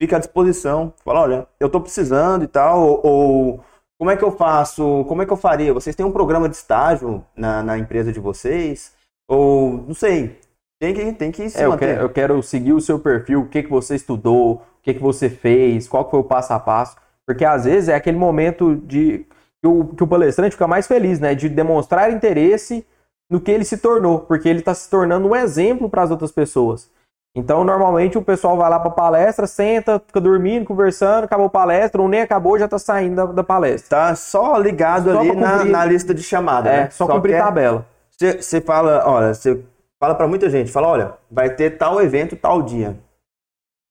[0.00, 0.92] Fica à disposição.
[1.04, 3.64] Fala, olha, eu tô precisando e tal, ou, ou,
[3.98, 5.74] como é que eu faço, como é que eu faria?
[5.74, 8.94] Vocês têm um programa de estágio na, na empresa de vocês?
[9.28, 10.40] Ou, não sei,
[10.80, 13.48] tem que, tem que se é, eu quero, eu quero, seguir o seu perfil, o
[13.48, 16.96] que, que você estudou, o que, que você fez, qual foi o passo a passo.
[17.26, 19.26] Porque às vezes é aquele momento de
[19.62, 21.34] que o, que o palestrante fica mais feliz, né?
[21.34, 22.84] De demonstrar interesse
[23.30, 26.32] no que ele se tornou, porque ele está se tornando um exemplo para as outras
[26.32, 26.90] pessoas.
[27.34, 32.02] Então, normalmente o pessoal vai lá para palestra, senta, fica dormindo, conversando, acabou a palestra,
[32.02, 33.96] ou nem acabou, já está saindo da, da, palestra.
[33.96, 36.68] Tá só ligado só ali na, na, lista de chamada.
[36.68, 36.90] É, né?
[36.90, 37.42] só, só cumprir quer...
[37.44, 37.86] tabela.
[38.10, 39.62] Você fala, olha, você
[39.98, 42.98] fala para muita gente, fala, olha, vai ter tal evento tal dia.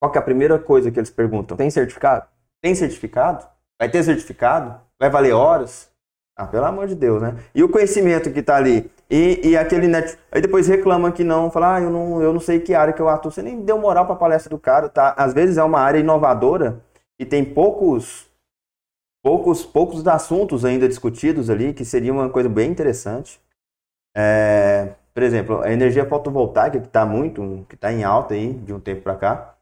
[0.01, 1.55] Qual que é a primeira coisa que eles perguntam?
[1.55, 2.25] Tem certificado?
[2.61, 3.45] Tem certificado?
[3.79, 4.79] Vai ter certificado?
[4.99, 5.89] Vai valer horas?
[6.37, 7.35] Ah, pelo amor de Deus, né?
[7.55, 8.89] E o conhecimento que está ali?
[9.09, 10.17] E, e aquele net.
[10.31, 13.01] Aí depois reclama que não, fala, ah, eu não, eu não sei que área que
[13.01, 13.31] eu atuo.
[13.31, 15.15] Você nem deu moral para a palestra do cara, tá?
[15.17, 16.79] Às vezes é uma área inovadora
[17.17, 18.29] e tem poucos,
[19.23, 23.41] poucos, poucos assuntos ainda discutidos ali, que seria uma coisa bem interessante.
[24.15, 28.73] É, por exemplo, a energia fotovoltaica, que está muito, que está em alta aí de
[28.73, 29.55] um tempo para cá.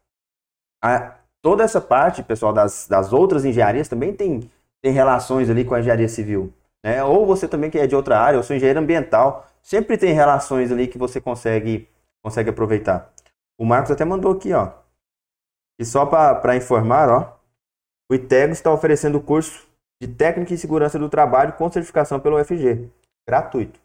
[0.84, 4.50] A, toda essa parte, pessoal, das, das outras engenharias também tem,
[4.82, 6.52] tem relações ali com a engenharia civil.
[6.84, 7.02] Né?
[7.02, 10.70] Ou você também que é de outra área, ou sou engenheiro ambiental, sempre tem relações
[10.70, 11.88] ali que você consegue,
[12.22, 13.12] consegue aproveitar.
[13.58, 14.72] O Marcos até mandou aqui, ó.
[15.78, 17.38] E só para informar, ó,
[18.10, 19.66] o ITEGO está oferecendo o curso
[20.00, 22.88] de Técnica e Segurança do Trabalho com certificação pelo UFG.
[23.26, 23.80] Gratuito.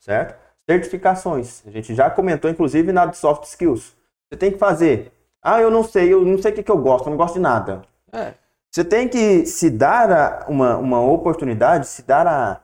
[0.00, 0.38] Certo?
[0.68, 1.62] Certificações.
[1.66, 3.96] A gente já comentou, inclusive, na de Soft Skills.
[4.28, 5.12] Você tem que fazer.
[5.42, 7.34] Ah, eu não sei, eu não sei o que, que eu gosto, eu não gosto
[7.34, 7.82] de nada.
[8.12, 8.34] É.
[8.74, 12.60] Você tem que se dar uma, uma oportunidade, se dar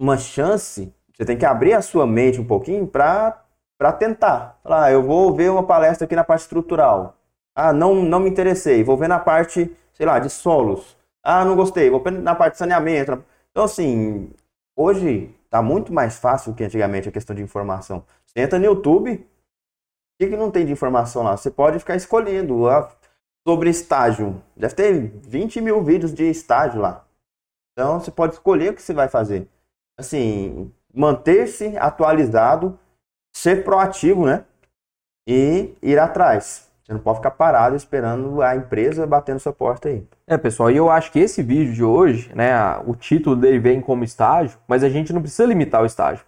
[0.00, 0.90] uma chance.
[1.12, 3.44] Você tem que abrir a sua mente um pouquinho para
[3.98, 4.58] tentar.
[4.62, 7.18] Falar, ah, eu vou ver uma palestra aqui na parte estrutural.
[7.54, 8.82] Ah, não, não me interessei.
[8.82, 10.96] Vou ver na parte, sei lá, de solos.
[11.22, 11.90] Ah, não gostei.
[11.90, 13.22] Vou ver na parte de saneamento.
[13.50, 14.30] Então, assim,
[14.74, 18.02] hoje está muito mais fácil que antigamente a questão de informação.
[18.24, 21.36] Você entra no YouTube, o que, que não tem de informação lá?
[21.36, 22.66] Você pode ficar escolhendo.
[22.70, 22.90] Ah,
[23.46, 24.42] sobre estágio.
[24.56, 27.04] Deve ter 20 mil vídeos de estágio lá.
[27.72, 29.48] Então você pode escolher o que você vai fazer.
[29.96, 32.76] Assim, manter-se atualizado,
[33.34, 34.44] ser proativo, né?
[35.28, 36.68] E ir atrás.
[36.82, 40.06] Você não pode ficar parado esperando a empresa bater na sua porta aí.
[40.26, 42.52] É, pessoal, e eu acho que esse vídeo de hoje, né,
[42.86, 46.24] o título dele vem como estágio, mas a gente não precisa limitar o estágio,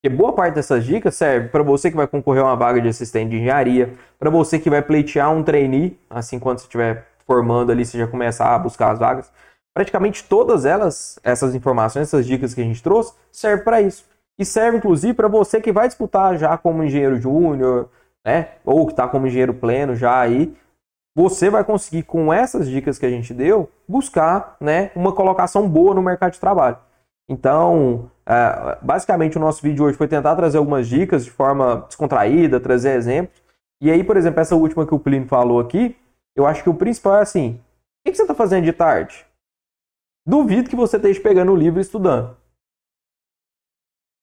[0.00, 2.88] porque boa parte dessas dicas serve para você que vai concorrer a uma vaga de
[2.88, 7.70] assistente de engenharia, para você que vai pleitear um trainee, assim quando você estiver formando
[7.70, 9.30] ali, você já começar a buscar as vagas.
[9.74, 14.06] Praticamente todas elas, essas informações, essas dicas que a gente trouxe, servem para isso.
[14.38, 17.90] E serve inclusive para você que vai disputar já como engenheiro júnior,
[18.24, 20.56] né, ou que está como engenheiro pleno já aí,
[21.14, 25.94] você vai conseguir com essas dicas que a gente deu buscar, né, uma colocação boa
[25.94, 26.78] no mercado de trabalho.
[27.30, 32.58] Então, é, basicamente o nosso vídeo hoje foi tentar trazer algumas dicas de forma descontraída,
[32.58, 33.40] trazer exemplos.
[33.80, 35.96] E aí, por exemplo, essa última que o Plínio falou aqui,
[36.34, 37.60] eu acho que o principal é assim:
[38.04, 39.24] o que você está fazendo de tarde?
[40.26, 42.36] Duvido que você esteja pegando o livro e estudando.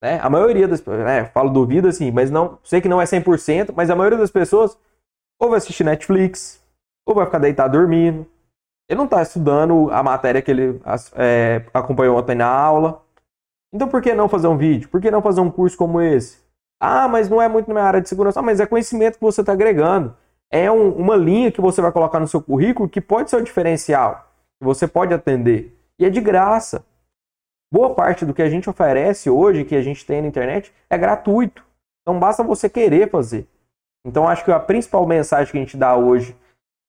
[0.03, 0.19] Né?
[0.19, 3.73] A maioria das pessoas, né, falo duvido assim, mas não sei que não é 100%,
[3.73, 4.77] mas a maioria das pessoas
[5.39, 6.61] ou vai assistir Netflix,
[7.05, 8.27] ou vai ficar deitado dormindo,
[8.89, 10.81] ele não está estudando a matéria que ele
[11.15, 13.03] é, acompanhou ontem na aula.
[13.73, 14.87] Então por que não fazer um vídeo?
[14.89, 16.39] Por que não fazer um curso como esse?
[16.79, 18.39] Ah, mas não é muito na minha área de segurança.
[18.39, 20.15] Ah, mas é conhecimento que você está agregando.
[20.49, 23.43] É um, uma linha que você vai colocar no seu currículo que pode ser o
[23.43, 25.77] diferencial, que você pode atender.
[25.99, 26.85] E é de graça.
[27.69, 30.97] Boa parte do que a gente oferece hoje, que a gente tem na internet, é
[30.97, 31.65] gratuito.
[32.01, 33.45] Então basta você querer fazer.
[34.05, 36.33] Então acho que a principal mensagem que a gente dá hoje,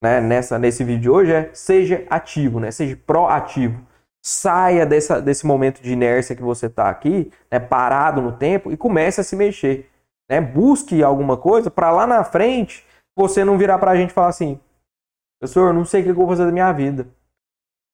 [0.01, 2.71] né, nessa, nesse vídeo de hoje é seja ativo, né?
[2.71, 3.85] Seja proativo.
[4.21, 8.75] Saia dessa, desse momento de inércia que você está aqui, né, parado no tempo, e
[8.75, 9.89] comece a se mexer.
[10.29, 10.41] Né?
[10.41, 12.85] Busque alguma coisa para lá na frente
[13.15, 14.59] você não virar para a gente e falar assim:
[15.39, 17.07] professor, não sei o que eu vou fazer da minha vida.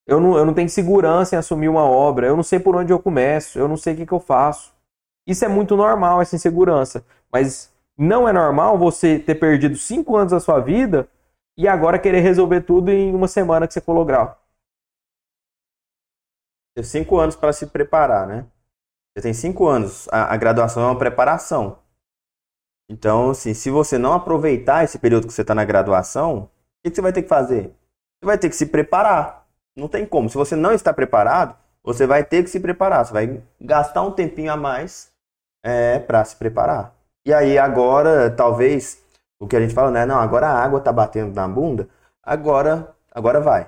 [0.08, 2.94] Eu não, eu não tenho segurança em assumir uma obra, eu não sei por onde
[2.94, 4.74] eu começo, eu não sei o que, que eu faço.
[5.28, 7.04] Isso é muito normal, essa insegurança.
[7.32, 11.08] Mas não é normal você ter perdido cinco anos da sua vida
[11.58, 14.42] e agora querer resolver tudo em uma semana que você colou grau.
[16.76, 18.46] Tem cinco anos para se preparar, né?
[19.16, 20.10] Você tem cinco anos.
[20.10, 21.80] A, a, graduação é uma preparação.
[22.90, 26.50] Então, assim, se você não aproveitar esse período que você está na graduação, o
[26.84, 27.74] que, que você vai ter que fazer?
[28.20, 29.48] Você vai ter que se preparar.
[29.76, 30.30] Não tem como.
[30.30, 33.06] Se você não está preparado, você vai ter que se preparar.
[33.06, 35.14] Você vai gastar um tempinho a mais
[35.64, 36.94] é, para se preparar.
[37.26, 39.02] E aí agora, talvez,
[39.40, 40.06] o que a gente fala, né?
[40.06, 41.88] Não, agora a água está batendo na bunda.
[42.24, 43.68] Agora, agora vai.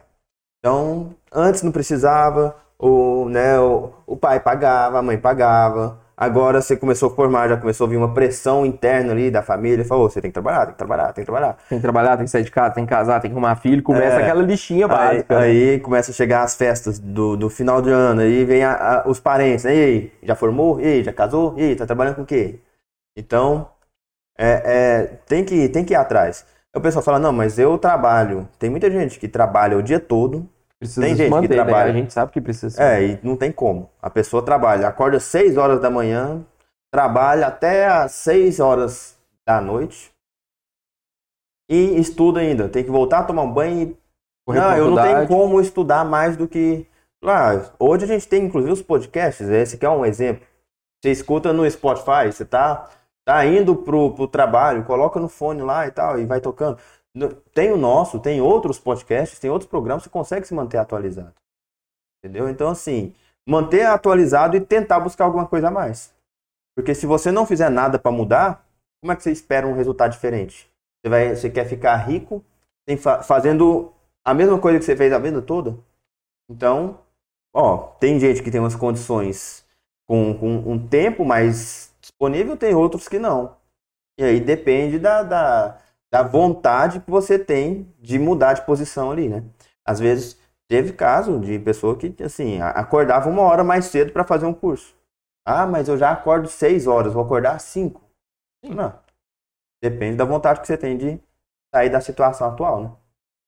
[0.60, 6.00] Então, antes não precisava, o, né, o, o pai pagava, a mãe pagava.
[6.20, 9.86] Agora você começou a formar, já começou a vir uma pressão interna ali da família.
[9.86, 11.58] Falou: você tem que trabalhar, tem que trabalhar, tem que trabalhar.
[11.70, 13.84] Tem que trabalhar, tem que sair de casa, tem que casar, tem que arrumar filho.
[13.84, 15.38] Começa é, aquela listinha básica.
[15.38, 15.74] Aí, né?
[15.74, 18.22] aí, começa a chegar as festas do, do final de ano.
[18.22, 19.64] Aí vem a, a, os parentes.
[19.66, 19.76] Né?
[19.76, 20.82] E aí, já formou?
[20.82, 21.54] E aí, já casou?
[21.56, 22.62] E aí, tá trabalhando com o quê?
[23.16, 23.70] Então,
[24.38, 26.46] é, é, tem, que, tem que ir atrás.
[26.76, 28.48] O pessoal fala: não, mas eu trabalho.
[28.60, 30.48] Tem muita gente que trabalha o dia todo
[30.80, 31.64] Precisa tem gente manter, que né?
[31.64, 31.86] trabalha.
[31.86, 32.00] Né?
[32.00, 32.82] A gente sabe que precisa.
[32.82, 33.90] É, e não tem como.
[34.02, 36.46] A pessoa trabalha, acorda às 6 horas da manhã,
[36.92, 40.12] trabalha até às 6 horas da noite
[41.70, 42.70] e estuda ainda.
[42.70, 43.98] Tem que voltar a tomar um banho e.
[44.54, 46.88] Não, eu não tenho como estudar mais do que.
[47.26, 50.46] Ah, hoje a gente tem inclusive os podcasts, esse aqui é um exemplo.
[51.02, 52.90] Você escuta no Spotify, você tá,
[53.28, 56.80] tá indo pro, pro trabalho, coloca no fone lá e tal, e vai tocando.
[57.54, 61.34] Tem o nosso, tem outros podcasts, tem outros programas, você consegue se manter atualizado.
[62.24, 62.48] Entendeu?
[62.48, 63.14] Então, assim,
[63.46, 66.16] manter atualizado e tentar buscar alguma coisa a mais.
[66.74, 68.66] Porque se você não fizer nada para mudar,
[69.02, 70.72] como é que você espera um resultado diferente?
[71.04, 72.42] Você, vai, você quer ficar rico
[73.26, 73.92] fazendo
[74.24, 75.78] a mesma coisa que você fez a vida toda?
[76.50, 76.98] Então,
[77.54, 79.66] ó, tem gente que tem umas condições
[80.08, 83.58] com, com um tempo mais disponível, tem outros que não.
[84.20, 85.80] E aí depende da, da
[86.12, 89.44] da vontade que você tem de mudar de posição ali, né?
[89.86, 94.46] Às vezes teve caso de pessoa que assim acordava uma hora mais cedo para fazer
[94.46, 94.96] um curso.
[95.46, 98.02] Ah, mas eu já acordo seis horas, vou acordar às cinco.
[98.64, 98.94] Não.
[99.82, 101.22] Depende da vontade que você tem de
[101.74, 102.92] sair da situação atual, né?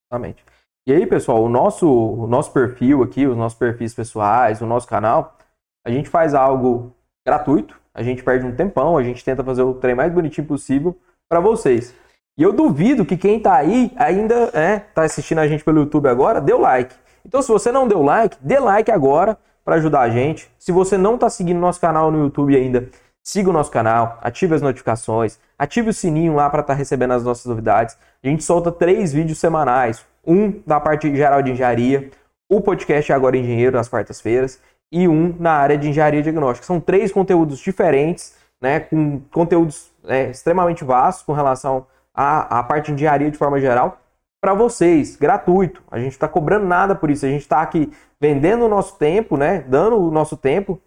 [0.05, 0.45] Exatamente.
[0.87, 4.87] E aí, pessoal, o nosso, o nosso perfil aqui, os nossos perfis pessoais, o nosso
[4.87, 5.37] canal,
[5.85, 6.95] a gente faz algo
[7.25, 10.97] gratuito, a gente perde um tempão, a gente tenta fazer o trem mais bonitinho possível
[11.27, 11.93] para vocês.
[12.37, 16.07] E eu duvido que quem tá aí ainda é, tá assistindo a gente pelo YouTube
[16.07, 16.95] agora, deu like.
[17.25, 20.49] Então, se você não deu like, dê like agora para ajudar a gente.
[20.57, 22.87] Se você não tá seguindo nosso canal no YouTube ainda,
[23.21, 27.11] siga o nosso canal, ative as notificações, ative o sininho lá para estar tá recebendo
[27.11, 27.97] as nossas novidades.
[28.23, 32.09] A gente solta três vídeos semanais, um da parte geral de engenharia,
[32.47, 34.61] o podcast Agora Engenheiro nas quartas-feiras
[34.91, 36.65] e um na área de engenharia diagnóstica.
[36.65, 42.87] São três conteúdos diferentes, né, com conteúdos é, extremamente vastos com relação a, a parte
[42.87, 43.99] de engenharia de forma geral
[44.41, 45.83] para vocês, gratuito.
[45.91, 47.25] A gente está cobrando nada por isso.
[47.25, 49.63] A gente está aqui vendendo o nosso tempo, né?
[49.67, 50.81] Dando o nosso tempo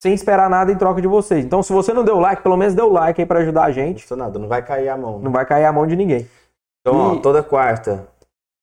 [0.00, 1.44] sem esperar nada em troca de vocês.
[1.44, 3.72] Então, se você não deu like, pelo menos dê o like aí para ajudar a
[3.72, 4.08] gente.
[4.10, 5.18] Não nada, não vai cair a mão.
[5.18, 5.24] Né?
[5.24, 6.28] Não vai cair a mão de ninguém.
[6.80, 7.18] Então, e...
[7.18, 8.06] ó, toda quarta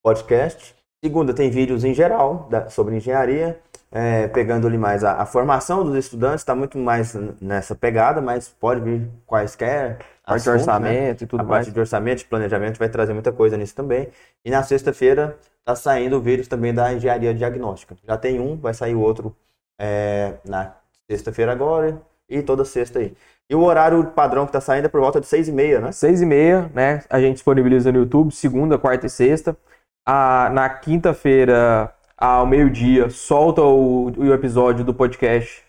[0.03, 0.73] podcast.
[1.03, 3.59] Segunda tem vídeos em geral da, sobre engenharia
[3.95, 8.49] é, pegando ali mais a, a, formação dos estudantes, está muito mais nessa pegada, mas
[8.49, 9.99] pode vir quaisquer.
[10.25, 10.55] Parte de né?
[10.55, 11.23] orçamento né?
[11.23, 11.65] e tudo a mais.
[11.65, 14.09] Parte de orçamento, de planejamento vai trazer muita coisa nisso também.
[14.43, 17.95] E na sexta-feira está saindo o vírus também da engenharia diagnóstica.
[18.03, 19.33] Já tem um, vai sair o outro
[19.79, 20.73] é, na
[21.09, 23.15] sexta-feira agora e toda sexta aí.
[23.49, 25.93] E o horário padrão que está saindo é por volta de seis e meia, né?
[25.93, 27.01] Seis e meia, né?
[27.09, 29.55] A gente disponibiliza no YouTube, segunda, quarta e sexta.
[30.05, 35.63] A, na quinta-feira ao meio-dia, solta o, o, episódio do podcast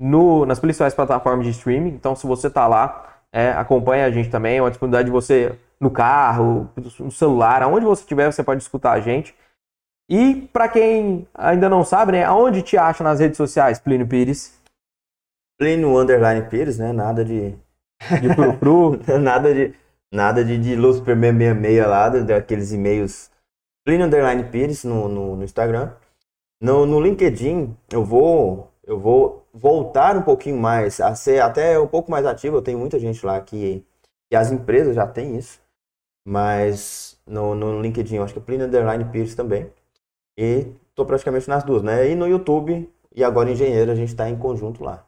[0.00, 1.90] no, nas principais plataformas de streaming.
[1.90, 4.58] Então, se você está lá, é, acompanha a gente também.
[4.58, 8.92] É uma disponibilidade de você no carro, no celular, aonde você estiver, você pode escutar
[8.92, 9.34] a gente.
[10.08, 14.60] E para quem ainda não sabe, né, aonde te acha nas redes sociais, Plínio Pires?
[15.58, 16.92] Plínio Underline Pires, né?
[16.92, 17.56] Nada de
[18.20, 18.28] de
[19.18, 19.74] nada de,
[20.12, 23.30] nada de, de Lucifer 666 lá, daqueles e-mails
[23.84, 25.92] Plínio Underline Pires no, no, no Instagram.
[26.60, 31.88] No, no LinkedIn, eu vou, eu vou voltar um pouquinho mais, a ser até um
[31.88, 32.56] pouco mais ativo.
[32.56, 33.84] Eu tenho muita gente lá que,
[34.30, 35.60] que as empresas já têm isso.
[36.24, 39.70] Mas no, no LinkedIn, eu acho que é Plínio Underline Pires também.
[40.38, 42.08] E tô praticamente nas duas, né?
[42.08, 45.04] E no YouTube, e agora Engenheiro, a gente está em conjunto lá.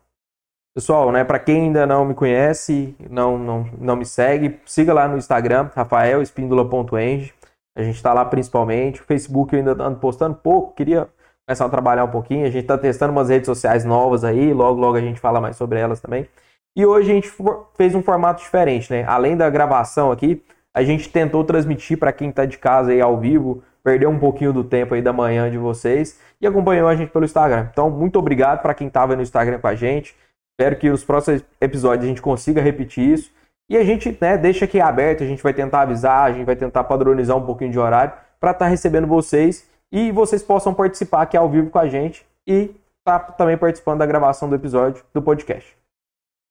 [0.74, 5.06] Pessoal, né, para quem ainda não me conhece, não, não, não me segue, siga lá
[5.06, 7.32] no Instagram, rafaelespíndola.eng.
[7.76, 9.00] A gente está lá principalmente.
[9.00, 11.08] O Facebook eu ainda ando postando pouco, queria
[11.46, 12.46] começar a trabalhar um pouquinho.
[12.46, 15.56] A gente está testando umas redes sociais novas aí, logo, logo a gente fala mais
[15.56, 16.28] sobre elas também.
[16.76, 17.32] E hoje a gente
[17.76, 19.04] fez um formato diferente, né?
[19.04, 20.42] Além da gravação aqui,
[20.74, 24.52] a gente tentou transmitir para quem está de casa aí ao vivo, perdeu um pouquinho
[24.52, 27.68] do tempo aí da manhã de vocês e acompanhou a gente pelo Instagram.
[27.70, 30.16] Então, muito obrigado para quem estava no Instagram com a gente.
[30.52, 33.30] Espero que os próximos episódios a gente consiga repetir isso.
[33.68, 36.56] E a gente né, deixa aqui aberto, a gente vai tentar avisar, a gente vai
[36.56, 41.22] tentar padronizar um pouquinho de horário para estar tá recebendo vocês e vocês possam participar
[41.22, 45.22] aqui ao vivo com a gente e tá também participando da gravação do episódio do
[45.22, 45.76] podcast.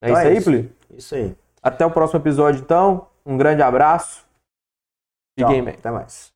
[0.01, 0.75] É então isso é aí, Pli?
[0.97, 1.35] Isso aí.
[1.61, 3.07] Até o próximo episódio, então.
[3.25, 4.25] Um grande abraço.
[5.39, 5.75] Fiquem bem.
[5.75, 6.32] Até mais.